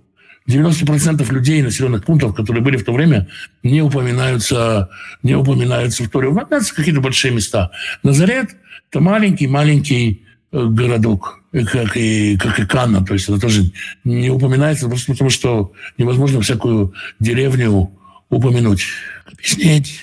90% 0.47 1.31
людей 1.31 1.61
населенных 1.61 2.03
пунктов, 2.05 2.35
которые 2.35 2.63
были 2.63 2.77
в 2.77 2.83
то 2.83 2.93
время, 2.93 3.27
не 3.63 3.81
упоминаются, 3.81 4.89
не 5.21 5.35
упоминаются 5.35 6.03
в 6.03 6.09
Торе. 6.09 6.27
Упоминаются 6.27 6.75
какие-то 6.75 7.01
большие 7.01 7.33
места. 7.33 7.71
Назарет– 8.03 8.55
это 8.89 8.99
маленький-маленький 8.99 10.23
э, 10.51 10.65
городок, 10.65 11.41
э, 11.53 11.63
как 11.63 11.95
и, 11.95 12.37
как 12.37 12.59
и 12.59 12.65
Канна. 12.65 13.05
То 13.05 13.13
есть 13.13 13.29
это 13.29 13.39
тоже 13.39 13.71
не 14.03 14.29
упоминается, 14.29 14.87
просто 14.87 15.13
потому 15.13 15.29
что 15.29 15.71
невозможно 15.97 16.41
всякую 16.41 16.93
деревню 17.19 17.91
упомянуть. 18.29 18.85
Объяснить, 19.31 20.01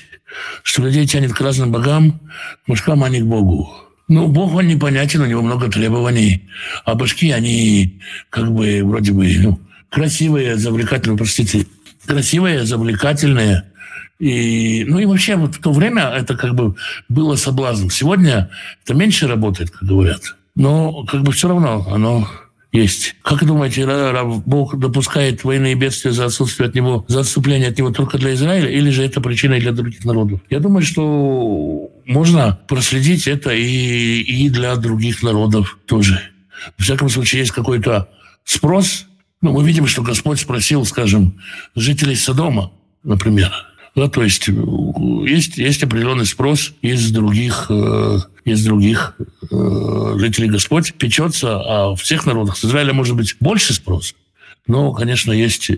что 0.62 0.82
людей 0.82 1.06
тянет 1.06 1.34
к 1.34 1.40
разным 1.40 1.70
богам, 1.70 2.20
к 2.64 2.68
мужикам, 2.68 3.04
а 3.04 3.10
не 3.10 3.20
к 3.20 3.24
Богу. 3.24 3.70
Ну, 4.08 4.26
Бог, 4.26 4.54
он 4.54 4.66
непонятен, 4.66 5.20
у 5.20 5.26
него 5.26 5.40
много 5.40 5.70
требований. 5.70 6.48
А 6.84 6.96
башки, 6.96 7.30
они 7.30 8.00
как 8.28 8.52
бы 8.52 8.82
вроде 8.82 9.12
бы 9.12 9.32
ну, 9.38 9.60
красивые, 9.90 10.56
завлекательные, 10.56 11.18
простите, 11.18 11.66
красивые, 12.06 12.64
завлекательные. 12.64 13.64
И, 14.18 14.84
ну 14.86 14.98
и 14.98 15.06
вообще 15.06 15.36
вот 15.36 15.56
в 15.56 15.60
то 15.60 15.72
время 15.72 16.02
это 16.02 16.36
как 16.36 16.54
бы 16.54 16.76
было 17.08 17.36
соблазном. 17.36 17.90
Сегодня 17.90 18.50
это 18.84 18.94
меньше 18.94 19.26
работает, 19.26 19.70
как 19.70 19.88
говорят. 19.88 20.36
Но 20.54 21.04
как 21.04 21.22
бы 21.22 21.32
все 21.32 21.48
равно 21.48 21.86
оно 21.90 22.28
есть. 22.72 23.16
Как 23.22 23.44
думаете, 23.44 23.86
Бог 24.46 24.78
допускает 24.78 25.42
войны 25.42 25.72
и 25.72 25.74
бедствия 25.74 26.12
за 26.12 26.26
отсутствие 26.26 26.68
от 26.68 26.74
него, 26.74 27.04
за 27.08 27.20
отступление 27.20 27.68
от 27.68 27.78
него 27.78 27.90
только 27.90 28.18
для 28.18 28.34
Израиля, 28.34 28.68
или 28.68 28.90
же 28.90 29.04
это 29.04 29.20
причина 29.20 29.58
для 29.58 29.72
других 29.72 30.04
народов? 30.04 30.40
Я 30.50 30.60
думаю, 30.60 30.82
что 30.82 31.90
можно 32.06 32.60
проследить 32.68 33.26
это 33.26 33.52
и, 33.52 34.20
и 34.20 34.50
для 34.50 34.76
других 34.76 35.22
народов 35.22 35.78
тоже. 35.86 36.20
В 36.76 36.82
всяком 36.82 37.08
случае, 37.08 37.40
есть 37.40 37.52
какой-то 37.52 38.08
спрос 38.44 39.06
ну, 39.42 39.52
мы 39.52 39.64
видим, 39.64 39.86
что 39.86 40.02
Господь 40.02 40.40
спросил, 40.40 40.84
скажем, 40.84 41.40
жителей 41.74 42.16
Содома, 42.16 42.72
например. 43.02 43.52
Да, 43.96 44.08
то 44.08 44.22
есть 44.22 44.48
э, 44.48 44.52
есть, 44.52 45.56
есть 45.56 45.82
определенный 45.82 46.26
спрос 46.26 46.74
из 46.80 47.10
других, 47.10 47.66
э, 47.70 48.18
из 48.44 48.64
других 48.64 49.16
э, 49.50 50.14
жителей. 50.18 50.48
Господь 50.48 50.94
печется 50.94 51.58
о 51.58 51.96
всех 51.96 52.24
народах. 52.26 52.56
С 52.56 52.64
Израиля 52.64 52.92
может 52.92 53.16
быть 53.16 53.36
больше 53.40 53.74
спрос, 53.74 54.14
но, 54.66 54.92
конечно, 54.92 55.32
есть 55.32 55.70
э, 55.70 55.76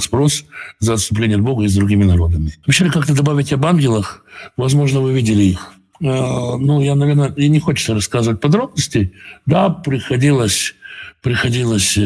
спрос 0.00 0.44
за 0.80 0.94
отступление 0.94 1.36
от 1.36 1.42
Бога 1.42 1.64
и 1.64 1.68
с 1.68 1.74
другими 1.74 2.04
народами. 2.04 2.54
Вообще, 2.66 2.90
как-то 2.90 3.14
добавить 3.14 3.52
об 3.52 3.64
ангелах, 3.64 4.24
возможно, 4.56 5.00
вы 5.00 5.12
видели 5.12 5.44
их. 5.44 5.72
Э, 6.00 6.56
ну, 6.56 6.80
я, 6.80 6.96
наверное, 6.96 7.32
и 7.32 7.48
не 7.48 7.60
хочется 7.60 7.94
рассказывать 7.94 8.40
подробностей. 8.40 9.12
Да, 9.46 9.70
приходилось, 9.70 10.74
приходилось 11.20 11.96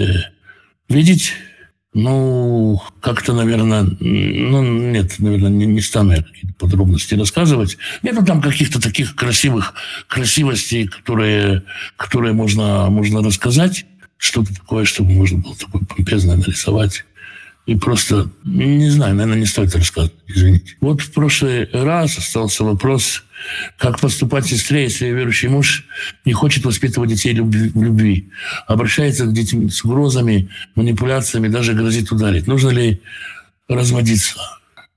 видеть, 0.88 1.32
ну, 1.98 2.82
как-то, 3.00 3.32
наверное, 3.32 3.84
ну, 4.00 4.62
нет, 4.62 5.18
наверное, 5.18 5.50
не, 5.50 5.64
не 5.64 5.80
стану 5.80 6.12
я 6.12 6.22
какие-то 6.22 6.54
подробности 6.58 7.14
рассказывать. 7.14 7.78
Нету 8.02 8.22
там 8.24 8.42
каких-то 8.42 8.80
таких 8.80 9.16
красивых 9.16 9.72
красивостей, 10.06 10.88
которые, 10.88 11.62
которые 11.96 12.34
можно, 12.34 12.90
можно 12.90 13.22
рассказать. 13.22 13.86
Что-то 14.18 14.54
такое, 14.54 14.84
чтобы 14.84 15.12
можно 15.12 15.38
было 15.38 15.56
такое 15.56 15.82
помпезное 15.82 16.36
нарисовать. 16.36 17.04
И 17.64 17.74
просто, 17.76 18.30
не 18.44 18.90
знаю, 18.90 19.14
наверное, 19.14 19.40
не 19.40 19.46
стоит 19.46 19.74
рассказывать, 19.74 20.14
извините. 20.26 20.76
Вот 20.80 21.00
в 21.00 21.12
прошлый 21.12 21.68
раз 21.72 22.18
остался 22.18 22.62
вопрос, 22.62 23.24
как 23.78 24.00
поступать 24.00 24.46
сестре, 24.46 24.84
если 24.84 25.06
верующий 25.06 25.48
муж 25.48 25.84
не 26.24 26.32
хочет 26.32 26.64
воспитывать 26.64 27.10
детей 27.10 27.38
в 27.38 27.82
любви, 27.82 28.30
обращается 28.66 29.26
к 29.26 29.32
детям 29.32 29.70
с 29.70 29.84
угрозами, 29.84 30.48
манипуляциями, 30.74 31.48
даже 31.48 31.74
грозит 31.74 32.10
ударить. 32.12 32.46
Нужно 32.46 32.70
ли 32.70 33.00
разводиться? 33.68 34.36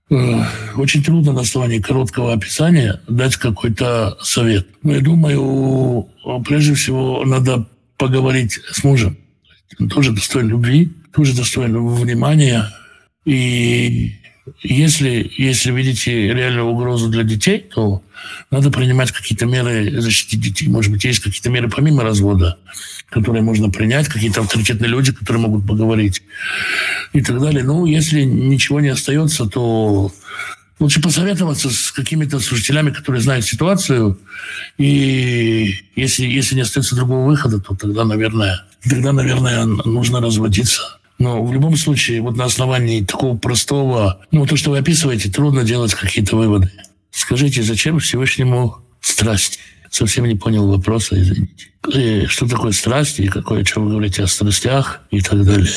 Э, 0.10 0.44
очень 0.76 1.04
трудно 1.04 1.34
на 1.34 1.42
основании 1.42 1.80
короткого 1.80 2.34
описания 2.34 3.02
дать 3.08 3.36
какой-то 3.36 4.18
совет. 4.22 4.68
Но 4.84 4.94
я 4.94 5.02
думаю, 5.02 6.10
прежде 6.46 6.74
всего 6.74 7.24
надо 7.26 7.68
поговорить 7.98 8.60
с 8.72 8.84
мужем. 8.84 9.18
Он 9.80 9.90
тоже 9.90 10.12
достоин 10.12 10.48
любви, 10.48 10.92
тоже 11.14 11.36
достоин 11.36 11.86
внимания. 11.88 12.70
И 13.26 14.19
если, 14.62 15.32
если 15.38 15.72
видите 15.72 16.34
реальную 16.34 16.68
угрозу 16.68 17.10
для 17.10 17.24
детей, 17.24 17.60
то 17.60 18.02
надо 18.52 18.72
принимать 18.72 19.12
какие-то 19.12 19.46
меры 19.46 20.02
защитить 20.02 20.42
детей. 20.42 20.68
Может 20.68 20.92
быть, 20.92 21.04
есть 21.04 21.20
какие-то 21.20 21.50
меры 21.50 21.70
помимо 21.70 22.04
развода, 22.04 22.58
которые 23.10 23.42
можно 23.42 23.70
принять, 23.70 24.08
какие-то 24.08 24.42
авторитетные 24.42 24.90
люди, 24.90 25.12
которые 25.12 25.42
могут 25.42 25.68
поговорить 25.68 26.22
и 27.14 27.22
так 27.22 27.40
далее. 27.40 27.64
Ну, 27.64 27.86
если 27.86 28.22
ничего 28.24 28.80
не 28.80 28.90
остается, 28.90 29.46
то 29.46 30.12
лучше 30.80 31.02
посоветоваться 31.02 31.70
с 31.70 31.92
какими-то 31.92 32.40
служителями, 32.40 32.92
которые 32.92 33.22
знают 33.22 33.46
ситуацию. 33.46 34.20
И 34.78 35.76
если, 35.96 36.26
если 36.26 36.56
не 36.56 36.62
остается 36.62 36.96
другого 36.96 37.26
выхода, 37.26 37.60
то 37.60 37.76
тогда, 37.76 38.06
наверное, 38.06 38.66
тогда, 38.84 39.12
наверное, 39.12 39.66
нужно 39.66 40.22
разводиться. 40.22 40.99
Но 41.20 41.44
в 41.44 41.54
любом 41.54 41.76
случае, 41.76 42.22
вот 42.22 42.38
на 42.38 42.46
основании 42.46 43.04
такого 43.04 43.38
простого, 43.38 44.20
ну, 44.32 44.46
то, 44.46 44.56
что 44.56 44.72
вы 44.72 44.80
описываете, 44.80 45.30
трудно 45.30 45.64
делать 45.64 45.94
какие-то 45.94 46.38
выводы. 46.38 46.72
Скажите, 47.12 47.62
зачем 47.62 48.00
Всевышнему 48.00 48.78
страсть? 49.02 49.60
Совсем 49.92 50.26
не 50.26 50.36
понял 50.36 50.68
вопроса, 50.68 51.20
извините. 51.20 51.68
И 51.94 52.26
что 52.28 52.48
такое 52.48 52.72
страсть, 52.72 53.20
и 53.20 53.28
какое, 53.28 53.66
что 53.66 53.82
вы 53.82 53.90
говорите 53.90 54.24
о 54.24 54.28
страстях 54.28 55.02
и 55.12 55.20
так 55.22 55.44
далее. 55.44 55.68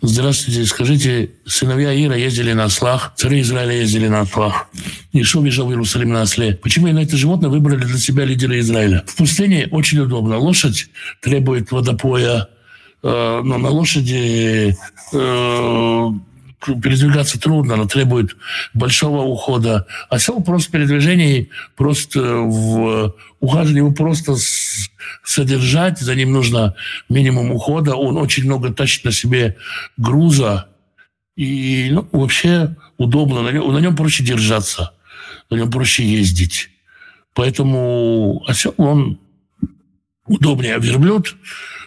Здравствуйте, 0.00 0.64
скажите, 0.66 1.30
сыновья 1.46 1.94
Ира 1.94 2.16
ездили 2.16 2.52
на 2.52 2.64
ослах, 2.64 3.12
цари 3.16 3.40
Израиля 3.40 3.72
ездили 3.72 4.08
на 4.08 4.20
ослах. 4.20 4.68
Ишо 5.12 5.40
бежал 5.40 5.66
в 5.66 5.70
Иерусалим 5.70 6.10
на 6.10 6.22
осле. 6.22 6.54
Почему 6.54 6.88
именно 6.88 7.02
это 7.02 7.16
животное 7.16 7.50
выбрали 7.50 7.84
для 7.84 7.98
себя 7.98 8.24
лидера 8.24 8.58
Израиля? 8.60 9.04
В 9.06 9.16
пустыне 9.16 9.68
очень 9.70 10.00
удобно. 10.00 10.38
Лошадь 10.38 10.88
требует 11.20 11.72
водопоя, 11.72 12.48
Э, 13.02 13.40
но 13.42 13.58
на 13.58 13.68
лошади 13.68 14.76
э, 15.12 16.10
передвигаться 16.64 17.40
трудно, 17.40 17.74
она 17.74 17.86
требует 17.86 18.36
большого 18.74 19.22
ухода. 19.22 19.86
Осел 20.08 20.42
просто 20.42 20.68
в 20.68 20.72
передвижении, 20.72 21.50
просто 21.76 22.20
в 22.20 23.14
ухаживании 23.40 23.78
его 23.78 23.92
просто 23.92 24.36
содержать, 25.24 25.98
за 25.98 26.14
ним 26.14 26.32
нужно 26.32 26.74
минимум 27.08 27.50
ухода, 27.50 27.96
он 27.96 28.16
очень 28.16 28.44
много 28.44 28.72
тащит 28.72 29.04
на 29.04 29.12
себе 29.12 29.56
груза, 29.96 30.68
и 31.36 31.88
ну, 31.90 32.08
вообще 32.12 32.76
удобно, 32.98 33.42
на 33.42 33.50
нем, 33.50 33.72
на 33.72 33.78
нем 33.78 33.96
проще 33.96 34.22
держаться, 34.22 34.92
на 35.50 35.56
нем 35.56 35.70
проще 35.70 36.04
ездить. 36.04 36.70
Поэтому 37.34 38.44
осел, 38.46 38.74
он 38.76 39.18
удобнее, 40.26 40.76
а 40.76 40.78
верблюд 40.78 41.36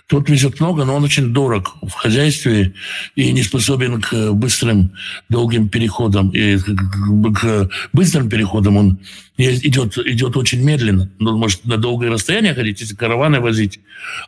тот 0.08 0.30
везет 0.30 0.60
много, 0.60 0.86
но 0.86 0.96
он 0.96 1.04
очень 1.04 1.34
дорог 1.34 1.76
в 1.82 1.92
хозяйстве 1.92 2.74
и 3.16 3.32
не 3.32 3.42
способен 3.42 4.02
к 4.02 4.34
быстрым, 4.34 4.92
долгим 5.30 5.68
переходам. 5.68 6.30
И 6.30 6.58
к 6.58 7.70
быстрым 7.92 8.30
переходам 8.30 8.78
он 8.78 9.00
идет, 9.38 9.98
идет 9.98 10.38
очень 10.38 10.64
медленно. 10.64 11.10
Он 11.20 11.40
может 11.40 11.66
на 11.66 11.78
долгое 11.78 12.12
расстояние 12.12 12.54
ходить, 12.54 12.82
если 12.82 12.96
караваны 12.96 13.40
возить, 13.40 13.80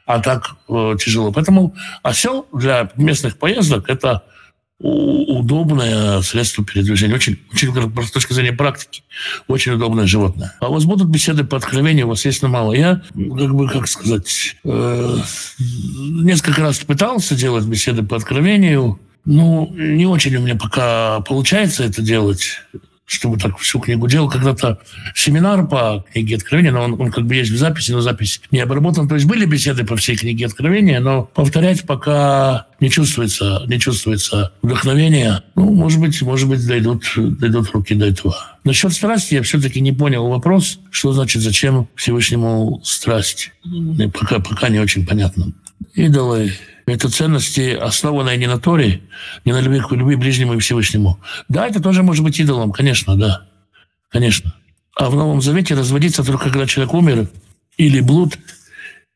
а 0.08 0.20
так 0.20 0.56
э, 0.67 0.96
тяжело. 1.00 1.32
Поэтому 1.32 1.76
осел 2.02 2.48
для 2.52 2.89
местных 2.96 3.38
поездок– 3.38 3.86
это 3.88 4.24
удобное 4.79 6.21
средство 6.21 6.63
передвижения. 6.63 7.15
Очень, 7.15 7.39
очень 7.51 7.71
с 8.03 8.11
точки 8.11 8.33
зрения 8.33 8.53
практики, 8.53 9.03
очень 9.47 9.73
удобное 9.73 10.05
животное. 10.05 10.53
А 10.59 10.69
у 10.69 10.73
вас 10.73 10.85
будут 10.85 11.07
беседы 11.07 11.43
по 11.43 11.57
откровению, 11.57 12.05
у 12.05 12.09
вас 12.09 12.25
есть 12.25 12.43
мало. 12.43 12.73
Я, 12.73 13.01
как 13.13 13.55
бы, 13.55 13.67
как 13.69 13.87
сказать, 13.87 14.55
э, 14.63 15.17
несколько 15.59 16.61
раз 16.61 16.79
пытался 16.79 17.35
делать 17.35 17.65
беседы 17.65 18.03
по 18.03 18.15
откровению, 18.15 18.99
ну, 19.25 19.73
не 19.75 20.05
очень 20.05 20.35
у 20.37 20.41
меня 20.41 20.55
пока 20.55 21.19
получается 21.21 21.83
это 21.83 22.01
делать 22.01 22.61
чтобы 23.08 23.38
так 23.38 23.58
всю 23.58 23.80
книгу 23.80 24.08
делал. 24.08 24.30
Когда-то 24.30 24.80
семинар 25.15 25.65
по 25.65 26.06
книге 26.12 26.36
Откровения, 26.36 26.72
но 26.72 26.84
он, 26.84 27.02
он 27.02 27.10
как 27.10 27.26
бы 27.26 27.36
есть 27.36 27.50
в 27.50 27.58
записи, 27.58 27.91
но 27.91 28.02
запись 28.02 28.41
не 28.52 28.60
обработана. 28.60 29.08
То 29.08 29.15
есть 29.15 29.26
были 29.26 29.46
беседы 29.46 29.86
по 29.86 29.96
всей 29.96 30.17
книге 30.17 30.46
Откровения, 30.46 31.00
но 31.00 31.24
повторять 31.24 31.84
пока 31.84 32.67
не 32.82 32.89
чувствуется, 32.89 33.63
не 33.67 33.80
чувствуется 33.80 34.52
вдохновения. 34.62 35.41
Ну, 35.56 35.74
может 35.74 36.02
быть, 36.02 36.22
может 36.22 36.50
быть, 36.50 36.67
дойдут, 36.67 37.06
дойдут 37.15 37.72
руки 37.72 37.96
до 37.96 38.08
этого. 38.08 38.36
Насчет 38.65 38.91
страсти 38.91 39.36
я 39.36 39.41
все-таки 39.41 39.80
не 39.80 39.93
понял 39.93 40.28
вопрос, 40.28 40.80
что 40.91 41.13
значит, 41.13 41.41
зачем 41.41 41.88
Всевышнему 41.96 42.82
страсть. 42.84 43.54
Пока, 44.13 44.39
пока 44.39 44.67
не 44.67 44.80
очень 44.80 45.06
понятно. 45.06 45.54
Идолы 45.93 46.52
это 46.88 47.10
ценности, 47.10 47.76
основанные 47.76 48.38
не 48.38 48.47
на 48.47 48.60
Торе, 48.60 49.02
не 49.43 49.52
на 49.52 49.60
любви 49.60 49.82
любви 49.91 50.15
ближнему 50.15 50.54
и 50.54 50.60
Всевышнему. 50.60 51.19
Да, 51.50 51.67
это 51.67 51.82
тоже 51.82 52.02
может 52.02 52.23
быть 52.23 52.39
идолом, 52.39 52.71
конечно, 52.71 53.17
да. 53.17 53.45
Конечно. 54.10 54.56
А 54.95 55.10
в 55.10 55.15
Новом 55.15 55.41
Завете 55.41 55.76
разводиться 55.76 56.23
только 56.23 56.45
когда 56.45 56.65
человек 56.65 56.93
умер 56.93 57.30
или 57.78 58.00
блуд. 58.00 58.39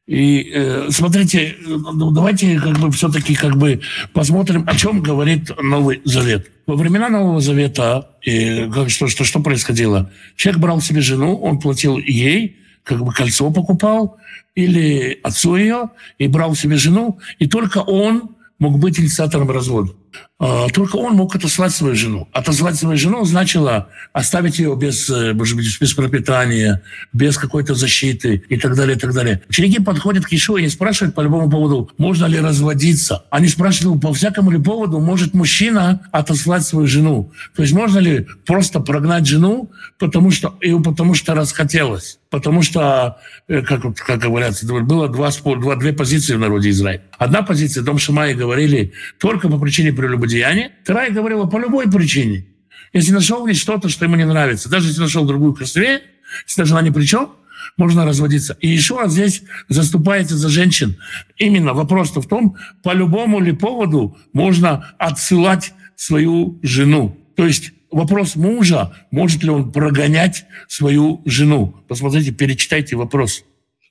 И 0.06 0.52
э, 0.54 0.90
смотрите, 0.90 1.56
ну, 1.66 2.12
давайте 2.12 2.60
как 2.60 2.78
бы 2.78 2.92
все-таки 2.92 3.36
как 3.36 3.56
бы 3.56 3.80
посмотрим, 4.12 4.66
о 4.68 4.76
чем 4.76 5.02
говорит 5.02 5.50
Новый 5.62 6.02
Завет. 6.04 6.52
Во 6.68 6.76
времена 6.76 7.08
Нового 7.08 7.40
Завета 7.40 8.10
и, 8.22 8.70
как, 8.74 8.90
что, 8.90 9.08
что, 9.08 9.24
что 9.24 9.40
происходило? 9.40 10.12
Человек 10.36 10.62
брал 10.62 10.82
себе 10.82 11.00
жену, 11.00 11.38
он 11.38 11.60
платил 11.60 11.98
ей, 11.98 12.58
как 12.84 13.04
бы 13.04 13.12
кольцо 13.12 13.52
покупал, 13.52 14.18
или 14.56 15.20
отцу 15.24 15.56
ее, 15.56 15.90
и 16.18 16.28
брал 16.28 16.56
себе 16.56 16.78
жену, 16.78 17.20
и 17.40 17.48
только 17.48 17.80
он 17.80 18.36
мог 18.62 18.78
быть 18.78 19.00
инициатором 19.00 19.50
развода. 19.50 19.92
А, 20.40 20.68
только 20.70 20.98
он 20.98 21.16
мог 21.16 21.36
отослать 21.36 21.72
свою 21.72 21.96
жену. 21.96 22.28
Отослать 22.32 22.76
свою 22.76 22.98
жену 22.98 23.26
значило 23.26 23.90
оставить 24.14 24.60
ее 24.60 24.76
без, 24.76 25.10
э, 25.10 25.34
может 25.34 25.56
быть, 25.56 25.82
без 25.82 25.94
пропитания, 25.94 26.84
без 27.12 27.38
какой-то 27.38 27.74
защиты 27.74 28.44
и 28.50 28.58
так 28.58 28.76
далее, 28.76 28.98
и 28.98 29.00
так 29.00 29.14
далее. 29.14 29.42
Ученики 29.50 29.82
подходят 29.82 30.26
к 30.26 30.32
Иешуа 30.32 30.60
и 30.60 30.64
не 30.64 30.70
спрашивают 30.70 31.16
по 31.16 31.22
любому 31.22 31.50
поводу, 31.50 31.90
можно 31.98 32.26
ли 32.26 32.40
разводиться. 32.40 33.26
Они 33.32 33.48
спрашивают 33.48 34.02
по 34.02 34.14
всякому 34.14 34.52
ли 34.52 34.60
поводу, 34.60 35.00
может 35.00 35.34
мужчина 35.34 36.02
отослать 36.12 36.64
свою 36.64 36.88
жену. 36.88 37.32
То 37.56 37.64
есть 37.64 37.74
можно 37.74 37.98
ли 37.98 38.28
просто 38.46 38.80
прогнать 38.80 39.26
жену, 39.26 39.72
потому 39.98 40.30
что, 40.30 40.56
и 40.62 40.72
потому 40.74 41.16
что 41.16 41.34
расхотелось 41.34 42.20
потому 42.32 42.64
что, 42.64 43.18
э, 43.48 43.62
как, 43.62 43.96
как 43.96 44.20
говорят, 44.20 44.56
было 44.64 45.08
два, 45.08 45.30
два, 45.30 45.76
две 45.76 45.94
позиции 45.94 46.34
в 46.34 46.40
народе 46.40 46.70
Израиля. 46.72 47.04
Одна 47.20 47.44
позиция, 47.44 47.84
Дом 47.84 48.00
Шамаи 48.00 48.34
говорили 48.34 48.94
только 49.20 49.50
по 49.50 49.60
причине 49.60 49.94
прелюбодеяния, 49.94 50.72
вторая 50.84 51.12
говорила 51.12 51.46
по 51.46 51.60
любой 51.60 51.92
причине. 51.92 52.48
Если 52.94 53.12
нашел 53.12 53.46
здесь 53.46 53.60
что-то, 53.60 53.90
что 53.90 54.06
ему 54.06 54.16
не 54.16 54.26
нравится, 54.26 54.70
даже 54.70 54.88
если 54.88 55.02
нашел 55.02 55.26
другую 55.26 55.54
красивее, 55.54 56.02
если 56.48 56.62
даже 56.62 56.74
она 56.74 56.82
ни 56.82 56.90
при 56.90 57.04
чем, 57.04 57.34
можно 57.78 58.06
разводиться. 58.06 58.58
И 58.62 58.68
еще 58.68 58.98
раз 58.98 59.12
здесь 59.12 59.44
заступается 59.70 60.36
за 60.36 60.50
женщин. 60.50 60.98
Именно 61.38 61.74
вопрос-то 61.74 62.22
в 62.22 62.28
том, 62.28 62.56
по 62.82 62.94
любому 62.94 63.40
ли 63.40 63.52
поводу 63.52 64.18
можно 64.34 64.94
отсылать 64.98 65.74
свою 65.96 66.60
жену. 66.64 67.18
То 67.36 67.46
есть 67.46 67.72
вопрос 67.92 68.36
мужа, 68.36 68.94
может 69.12 69.44
ли 69.44 69.50
он 69.50 69.72
прогонять 69.72 70.46
свою 70.68 71.22
жену. 71.26 71.76
Посмотрите, 71.88 72.32
перечитайте 72.32 72.96
вопрос. 72.96 73.44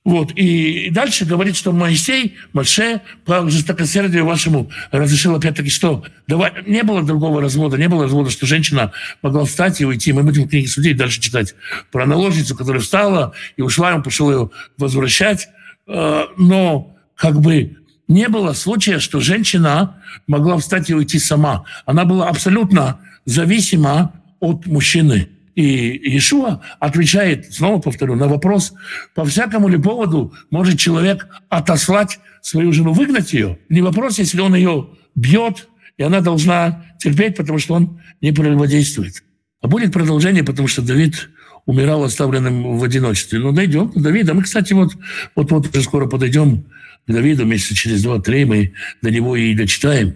Вот. 0.03 0.31
И 0.31 0.89
дальше 0.89 1.25
говорит, 1.25 1.55
что 1.55 1.71
Моисей, 1.71 2.35
Маше, 2.53 3.01
по 3.23 3.47
жестокосердию 3.47 4.25
вашему 4.25 4.71
разрешил 4.89 5.35
опять-таки, 5.35 5.69
что 5.69 6.03
давай, 6.27 6.51
не 6.65 6.81
было 6.81 7.03
другого 7.03 7.39
развода, 7.39 7.77
не 7.77 7.87
было 7.87 8.03
развода, 8.03 8.31
что 8.31 8.47
женщина 8.47 8.91
могла 9.21 9.45
встать 9.45 9.79
и 9.79 9.85
уйти. 9.85 10.11
Мы 10.11 10.23
будем 10.23 10.47
книги 10.47 10.65
судей 10.65 10.95
дальше 10.95 11.21
читать 11.21 11.53
про 11.91 12.07
наложницу, 12.07 12.55
которая 12.55 12.81
встала 12.81 13.33
и 13.57 13.61
ушла, 13.61 13.93
он 13.93 14.01
пошел 14.01 14.31
ее 14.31 14.49
возвращать. 14.77 15.49
Э, 15.87 16.23
но 16.35 16.95
как 17.15 17.39
бы 17.39 17.77
не 18.07 18.27
было 18.27 18.53
случая, 18.53 18.97
что 18.97 19.19
женщина 19.19 20.01
могла 20.25 20.57
встать 20.57 20.89
и 20.89 20.95
уйти 20.95 21.19
сама. 21.19 21.65
Она 21.85 22.05
была 22.05 22.27
абсолютно 22.27 22.99
зависима 23.31 24.21
от 24.39 24.65
мужчины. 24.67 25.29
И 25.55 25.63
Иешуа 25.63 26.61
отвечает, 26.79 27.53
снова 27.53 27.79
повторю, 27.81 28.15
на 28.15 28.27
вопрос, 28.27 28.73
по 29.13 29.25
всякому 29.25 29.67
ли 29.67 29.77
поводу 29.77 30.33
может 30.49 30.79
человек 30.79 31.27
отослать 31.49 32.19
свою 32.41 32.71
жену, 32.71 32.93
выгнать 32.93 33.33
ее? 33.33 33.57
Не 33.69 33.81
вопрос, 33.81 34.19
если 34.19 34.39
он 34.39 34.55
ее 34.55 34.89
бьет, 35.15 35.67
и 35.97 36.03
она 36.03 36.21
должна 36.21 36.85
терпеть, 36.99 37.35
потому 37.35 37.59
что 37.59 37.75
он 37.75 38.01
не 38.21 38.31
противодействует. 38.31 39.23
А 39.61 39.67
будет 39.67 39.93
продолжение, 39.93 40.43
потому 40.43 40.67
что 40.67 40.81
Давид 40.81 41.29
умирал 41.65 42.03
оставленным 42.03 42.77
в 42.77 42.83
одиночестве. 42.83 43.39
Но 43.39 43.51
дойдем 43.51 43.91
до 43.91 43.99
Давида. 43.99 44.33
Мы, 44.33 44.43
кстати, 44.43 44.73
вот, 44.73 44.95
вот, 45.35 45.51
вот 45.51 45.67
уже 45.69 45.83
скоро 45.83 46.07
подойдем 46.07 46.65
к 47.05 47.11
Давиду, 47.11 47.45
месяца 47.45 47.75
через 47.75 48.03
два-три 48.03 48.45
мы 48.45 48.73
до 49.01 49.11
него 49.11 49.35
и 49.35 49.53
дочитаем, 49.53 50.15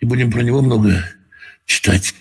и 0.00 0.06
будем 0.06 0.30
про 0.30 0.42
него 0.42 0.62
много 0.62 1.04
читать. 1.68 2.14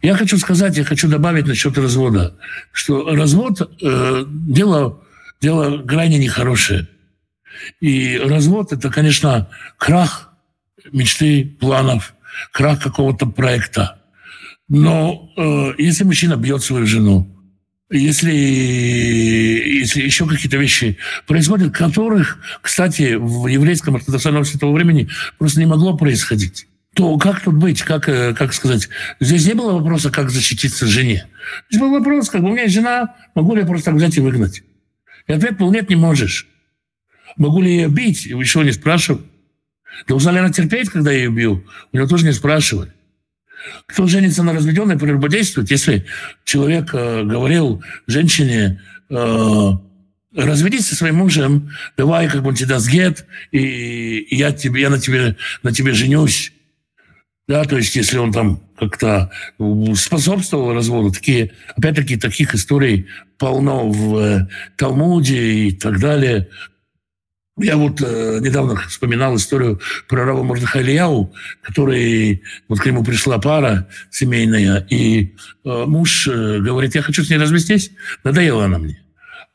Я 0.00 0.16
хочу 0.16 0.36
сказать, 0.38 0.76
я 0.76 0.84
хочу 0.84 1.08
добавить 1.08 1.46
насчет 1.46 1.78
развода, 1.78 2.36
что 2.72 3.14
развод 3.14 3.60
э, 3.80 4.24
дело, 4.26 5.00
дело 5.40 5.86
крайне 5.86 6.18
нехорошее. 6.18 6.88
И 7.80 8.18
развод– 8.18 8.72
это, 8.72 8.90
конечно, 8.90 9.48
крах 9.76 10.32
мечты, 10.90 11.56
планов, 11.60 12.14
крах 12.50 12.82
какого-то 12.82 13.26
проекта. 13.26 14.02
Но 14.68 15.30
э, 15.36 15.74
если 15.78 16.02
мужчина 16.02 16.36
бьет 16.36 16.64
свою 16.64 16.86
жену, 16.86 17.28
если, 17.90 18.32
если 18.32 20.02
еще 20.02 20.26
какие-то 20.26 20.56
вещи 20.56 20.96
происходят, 21.26 21.76
которых, 21.76 22.38
кстати, 22.62 23.16
в 23.16 23.46
еврейском 23.46 23.96
ортодоксальном 23.96 24.46
святого 24.46 24.74
времени 24.74 25.10
просто 25.38 25.60
не 25.60 25.66
могло 25.66 25.96
происходить 25.96 26.66
то 26.94 27.16
как 27.16 27.40
тут 27.40 27.54
быть, 27.54 27.82
как, 27.82 28.08
э, 28.08 28.34
как 28.34 28.52
сказать? 28.52 28.88
Здесь 29.18 29.46
не 29.46 29.54
было 29.54 29.72
вопроса, 29.72 30.10
как 30.10 30.30
защититься 30.30 30.86
жене. 30.86 31.26
Здесь 31.70 31.80
был 31.80 31.90
вопрос, 31.90 32.28
как 32.28 32.42
бы 32.42 32.50
у 32.50 32.52
меня 32.52 32.68
жена, 32.68 33.14
могу 33.34 33.54
ли 33.54 33.62
я 33.62 33.66
просто 33.66 33.86
так 33.86 33.94
взять 33.94 34.16
и 34.16 34.20
выгнать? 34.20 34.62
И 35.26 35.32
ответ 35.32 35.56
был, 35.56 35.72
нет, 35.72 35.88
не 35.88 35.96
можешь. 35.96 36.48
Могу 37.36 37.62
ли 37.62 37.74
я 37.74 37.82
ее 37.82 37.88
бить? 37.88 38.26
Еще 38.26 38.62
не 38.62 38.72
спрашивал. 38.72 39.22
Должна 40.06 40.32
ли 40.32 40.38
она 40.38 40.50
терпеть, 40.50 40.90
когда 40.90 41.12
я 41.12 41.18
ее 41.18 41.30
бью? 41.30 41.64
У 41.92 41.96
него 41.96 42.06
тоже 42.06 42.26
не 42.26 42.32
спрашивали. 42.32 42.92
Кто 43.86 44.06
женится 44.06 44.42
на 44.42 44.52
разведенной, 44.52 44.98
прелюбодействует? 44.98 45.70
Если 45.70 46.04
человек 46.44 46.90
э, 46.92 47.22
говорил 47.22 47.82
женщине, 48.06 48.82
э, 49.08 49.70
разведись 50.34 50.88
со 50.88 50.96
своим 50.96 51.16
мужем, 51.16 51.70
давай, 51.96 52.28
как 52.28 52.42
бы 52.42 52.48
он 52.48 52.54
тебе 52.54 52.68
даст 52.68 52.90
и, 53.50 53.58
и 53.58 54.36
я, 54.36 54.52
тебе, 54.52 54.82
я 54.82 54.90
на, 54.90 54.98
тебе, 54.98 55.36
на 55.62 55.72
тебе 55.72 55.92
женюсь. 55.92 56.52
Да, 57.52 57.64
то 57.64 57.76
есть 57.76 57.94
если 57.96 58.16
он 58.16 58.32
там 58.32 58.62
как-то 58.78 59.30
способствовал 59.94 60.72
разводу, 60.72 61.12
такие, 61.12 61.52
опять-таки, 61.76 62.16
таких 62.16 62.54
историй 62.54 63.08
полно 63.36 63.90
в 63.90 64.16
э, 64.16 64.48
Талмуде 64.78 65.66
и 65.66 65.72
так 65.72 66.00
далее. 66.00 66.48
Я 67.58 67.76
вот 67.76 68.00
э, 68.00 68.38
недавно 68.40 68.76
вспоминал 68.88 69.36
историю 69.36 69.82
про 70.08 70.24
Рава 70.24 70.42
Мордыха 70.42 70.80
который, 71.60 72.42
вот 72.68 72.80
к 72.80 72.86
нему 72.86 73.04
пришла 73.04 73.38
пара 73.38 73.86
семейная, 74.10 74.86
и 74.88 75.34
э, 75.66 75.84
муж 75.84 76.26
э, 76.28 76.58
говорит, 76.58 76.94
я 76.94 77.02
хочу 77.02 77.22
с 77.22 77.28
ней 77.28 77.36
развестись, 77.36 77.90
надоела 78.24 78.64
она 78.64 78.78
мне. 78.78 79.02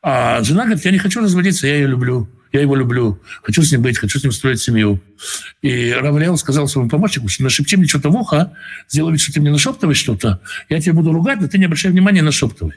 А 0.02 0.40
жена 0.44 0.66
говорит, 0.66 0.84
я 0.84 0.92
не 0.92 0.98
хочу 0.98 1.20
разводиться, 1.20 1.66
я 1.66 1.74
ее 1.74 1.88
люблю. 1.88 2.28
Я 2.52 2.60
его 2.60 2.74
люблю, 2.76 3.20
хочу 3.42 3.62
с 3.62 3.70
ним 3.72 3.82
быть, 3.82 3.98
хочу 3.98 4.18
с 4.18 4.22
ним 4.22 4.32
строить 4.32 4.60
семью. 4.60 5.00
И 5.62 5.92
Равлиал 5.92 6.36
сказал 6.38 6.68
своему 6.68 6.88
помощнику, 6.88 7.28
нашепчи 7.40 7.76
мне 7.76 7.86
что-то 7.86 8.10
в 8.10 8.16
ухо, 8.16 8.52
сделай 8.88 9.12
вид, 9.12 9.20
что 9.20 9.32
ты 9.32 9.40
мне 9.40 9.50
нашептываешь 9.50 9.98
что-то, 9.98 10.40
я 10.68 10.80
тебя 10.80 10.94
буду 10.94 11.12
ругать, 11.12 11.40
но 11.40 11.48
ты 11.48 11.58
не 11.58 11.66
обращай 11.66 11.90
внимания, 11.90 12.22
нашептывай. 12.22 12.74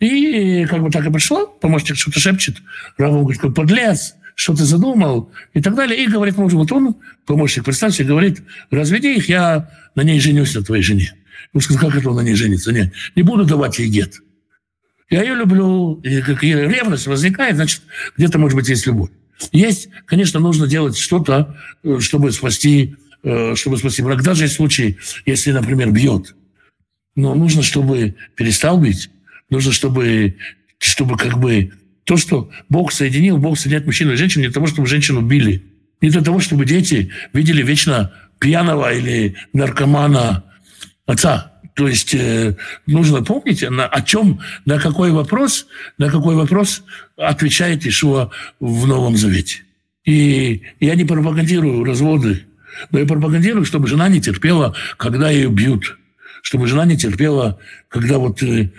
И 0.00 0.64
как 0.64 0.82
бы 0.82 0.90
так 0.90 1.06
и 1.06 1.12
пришло, 1.12 1.46
помощник 1.46 1.96
что-то 1.96 2.20
шепчет. 2.20 2.56
Рав 2.96 3.12
говорит, 3.12 3.40
какой 3.40 3.54
подлец, 3.54 4.14
что 4.34 4.56
ты 4.56 4.64
задумал 4.64 5.30
и 5.52 5.60
так 5.60 5.74
далее. 5.74 6.02
И 6.02 6.08
говорит 6.08 6.38
мужу, 6.38 6.56
вот 6.56 6.72
он, 6.72 6.96
помощник 7.26 7.64
представьте, 7.64 8.04
говорит, 8.04 8.42
разведи 8.70 9.14
их, 9.16 9.28
я 9.28 9.70
на 9.94 10.00
ней 10.00 10.18
женюсь, 10.18 10.54
на 10.54 10.62
твоей 10.62 10.82
жене. 10.82 11.12
Он 11.52 11.60
сказал, 11.60 11.90
как 11.90 12.00
это 12.00 12.10
он 12.10 12.16
на 12.16 12.20
ней 12.20 12.34
женится? 12.34 12.72
Нет, 12.72 12.92
не 13.14 13.22
буду 13.22 13.44
давать 13.44 13.78
ей 13.78 13.88
гет. 13.88 14.22
Я 15.10 15.22
ее 15.22 15.34
люблю, 15.34 16.00
и 16.04 16.22
как 16.22 16.42
ревность 16.42 17.08
возникает, 17.08 17.56
значит, 17.56 17.82
где-то, 18.16 18.38
может 18.38 18.56
быть, 18.56 18.68
есть 18.68 18.86
любовь. 18.86 19.10
Есть, 19.50 19.88
конечно, 20.06 20.38
нужно 20.38 20.68
делать 20.68 20.96
что-то, 20.96 21.56
э, 21.82 21.98
чтобы 21.98 22.30
спасти, 22.30 22.96
э, 23.24 23.54
чтобы 23.56 23.78
спасти 23.78 24.02
брак. 24.02 24.22
Даже 24.22 24.46
в 24.46 24.52
случае, 24.52 24.98
если, 25.26 25.50
например, 25.50 25.90
бьет. 25.90 26.34
Но 27.16 27.34
нужно, 27.34 27.62
чтобы 27.62 28.14
перестал 28.36 28.80
бить. 28.80 29.10
Нужно, 29.48 29.72
чтобы, 29.72 30.36
чтобы 30.78 31.16
как 31.16 31.38
бы 31.38 31.72
то, 32.04 32.16
что 32.16 32.50
Бог 32.68 32.92
соединил, 32.92 33.38
Бог 33.38 33.58
соединяет 33.58 33.86
мужчину 33.86 34.12
и 34.12 34.16
женщину 34.16 34.42
не 34.42 34.48
для 34.48 34.54
того, 34.54 34.66
чтобы 34.66 34.86
женщину 34.86 35.22
били. 35.22 35.64
Не 36.00 36.10
для 36.10 36.22
того, 36.22 36.38
чтобы 36.38 36.64
дети 36.64 37.10
видели 37.32 37.62
вечно 37.62 38.12
пьяного 38.38 38.92
или 38.94 39.36
наркомана 39.52 40.44
отца. 41.06 41.49
То 41.80 41.88
есть 41.88 42.14
э, 42.14 42.56
нужно 42.86 43.22
помнить, 43.22 43.62
на, 43.62 43.86
о 43.86 44.02
чем, 44.02 44.40
на 44.66 44.78
какой 44.78 45.12
вопрос, 45.12 45.66
на 45.96 46.10
какой 46.10 46.34
вопрос 46.34 46.82
отвечает 47.16 47.86
Ишуа 47.86 48.30
в 48.60 48.86
Новом 48.86 49.16
Завете. 49.16 49.62
И 50.04 50.60
я 50.78 50.94
не 50.94 51.06
пропагандирую 51.06 51.82
разводы, 51.84 52.44
но 52.90 52.98
я 52.98 53.06
пропагандирую, 53.06 53.64
чтобы 53.64 53.88
жена 53.88 54.10
не 54.10 54.20
терпела, 54.20 54.76
когда 54.98 55.30
ее 55.30 55.48
бьют. 55.48 55.96
Чтобы 56.42 56.66
жена 56.66 56.84
не 56.84 56.98
терпела, 56.98 57.58
когда 57.88 58.18
вот 58.18 58.42
э, 58.42 58.70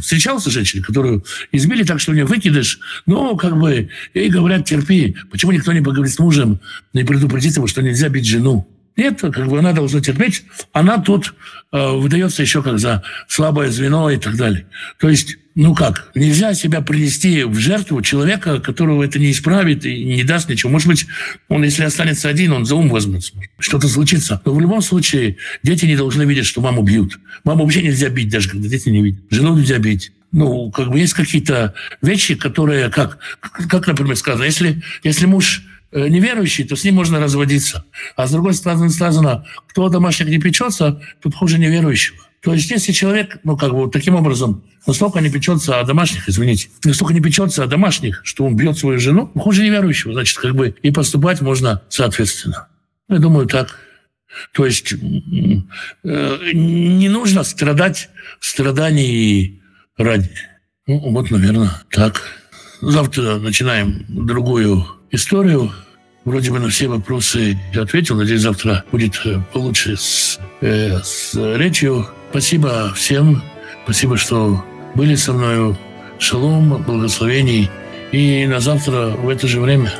встречался 0.00 0.52
женщина, 0.52 0.84
которую 0.84 1.24
избили 1.50 1.82
так, 1.82 1.98
что 1.98 2.12
у 2.12 2.14
нее 2.14 2.26
выкидыш, 2.26 2.78
но 3.06 3.34
как 3.34 3.58
бы 3.58 3.88
ей 4.14 4.30
говорят, 4.30 4.66
терпи. 4.66 5.16
Почему 5.32 5.50
никто 5.50 5.72
не 5.72 5.80
поговорит 5.80 6.14
с 6.14 6.20
мужем, 6.20 6.60
не 6.92 7.02
предупредит 7.02 7.56
его, 7.56 7.66
что 7.66 7.82
нельзя 7.82 8.08
бить 8.08 8.28
жену? 8.28 8.68
Нет, 8.96 9.20
как 9.20 9.48
бы 9.48 9.58
она 9.58 9.72
должна 9.72 10.00
терпеть. 10.00 10.44
Она 10.72 10.98
тут 10.98 11.34
э, 11.72 11.92
выдается 11.92 12.42
еще 12.42 12.62
как 12.62 12.78
за 12.78 13.02
слабое 13.28 13.70
звено 13.70 14.10
и 14.10 14.18
так 14.18 14.36
далее. 14.36 14.66
То 14.98 15.08
есть, 15.08 15.36
ну 15.54 15.74
как, 15.74 16.10
нельзя 16.14 16.54
себя 16.54 16.80
принести 16.80 17.44
в 17.44 17.58
жертву 17.58 18.02
человека, 18.02 18.60
которого 18.60 19.02
это 19.02 19.18
не 19.18 19.30
исправит 19.30 19.86
и 19.86 20.04
не 20.04 20.24
даст 20.24 20.48
ничего. 20.48 20.70
Может 20.72 20.88
быть, 20.88 21.06
он, 21.48 21.62
если 21.62 21.84
останется 21.84 22.28
один, 22.28 22.52
он 22.52 22.66
за 22.66 22.74
ум 22.74 22.88
возьмется. 22.88 23.32
Что-то 23.58 23.88
случится. 23.88 24.42
Но 24.44 24.54
в 24.54 24.60
любом 24.60 24.82
случае 24.82 25.36
дети 25.62 25.86
не 25.86 25.96
должны 25.96 26.24
видеть, 26.24 26.46
что 26.46 26.60
маму 26.60 26.82
бьют. 26.82 27.18
Маму 27.44 27.64
вообще 27.64 27.82
нельзя 27.82 28.08
бить, 28.08 28.28
даже 28.28 28.50
когда 28.50 28.68
дети 28.68 28.88
не 28.88 29.02
видят. 29.02 29.20
Жену 29.30 29.56
нельзя 29.56 29.78
бить 29.78 30.12
ну, 30.32 30.70
как 30.70 30.90
бы 30.90 31.00
есть 31.00 31.14
какие-то 31.14 31.74
вещи, 32.02 32.34
которые, 32.36 32.88
как, 32.90 33.18
как 33.40 33.86
например, 33.86 34.16
сказано, 34.16 34.44
если, 34.44 34.82
если 35.02 35.26
муж 35.26 35.64
неверующий, 35.92 36.64
то 36.64 36.76
с 36.76 36.84
ним 36.84 36.96
можно 36.96 37.20
разводиться. 37.20 37.84
А 38.16 38.26
с 38.26 38.32
другой 38.32 38.54
стороны 38.54 38.90
сказано, 38.90 39.44
кто 39.68 39.88
домашних 39.88 40.28
не 40.28 40.38
печется, 40.38 41.00
тут 41.20 41.34
хуже 41.34 41.58
неверующего. 41.58 42.18
То 42.42 42.54
есть 42.54 42.70
если 42.70 42.92
человек, 42.92 43.38
ну 43.44 43.56
как 43.56 43.70
бы 43.70 43.76
вот 43.76 43.92
таким 43.92 44.14
образом, 44.14 44.64
настолько 44.86 45.20
не 45.20 45.30
печется 45.30 45.78
о 45.78 45.84
домашних, 45.84 46.28
извините, 46.28 46.68
настолько 46.84 47.12
не 47.12 47.20
печется 47.20 47.64
о 47.64 47.66
домашних, 47.66 48.22
что 48.24 48.44
он 48.44 48.56
бьет 48.56 48.78
свою 48.78 48.98
жену, 48.98 49.30
ну, 49.34 49.40
хуже 49.40 49.62
неверующего, 49.62 50.14
значит, 50.14 50.38
как 50.38 50.54
бы 50.54 50.74
и 50.82 50.90
поступать 50.90 51.42
можно 51.42 51.82
соответственно. 51.90 52.68
Я 53.08 53.18
думаю, 53.18 53.46
так. 53.46 53.78
То 54.52 54.64
есть 54.64 54.92
э, 54.92 54.96
не 56.54 57.08
нужно 57.08 57.42
страдать 57.42 58.08
страданий 58.38 59.60
ради. 59.98 60.30
Ну, 60.86 61.10
вот, 61.10 61.30
наверное, 61.30 61.72
так. 61.90 62.22
Завтра 62.80 63.36
начинаем 63.36 64.06
другую 64.08 64.86
историю. 65.10 65.72
Вроде 66.24 66.50
бы 66.50 66.58
на 66.58 66.68
все 66.68 66.88
вопросы 66.88 67.58
ответил. 67.74 68.16
Надеюсь, 68.16 68.42
завтра 68.42 68.84
будет 68.92 69.20
э, 69.24 69.40
получше 69.52 69.96
с, 69.96 70.38
э, 70.60 70.98
с 71.02 71.34
речью. 71.56 72.06
Спасибо 72.30 72.92
всем. 72.94 73.42
Спасибо, 73.84 74.16
что 74.16 74.64
были 74.94 75.14
со 75.14 75.32
мной. 75.32 75.76
Шалом, 76.18 76.82
благословений. 76.82 77.70
И 78.12 78.46
на 78.46 78.60
завтра 78.60 79.08
в 79.08 79.28
это 79.28 79.48
же 79.48 79.60
время. 79.60 79.92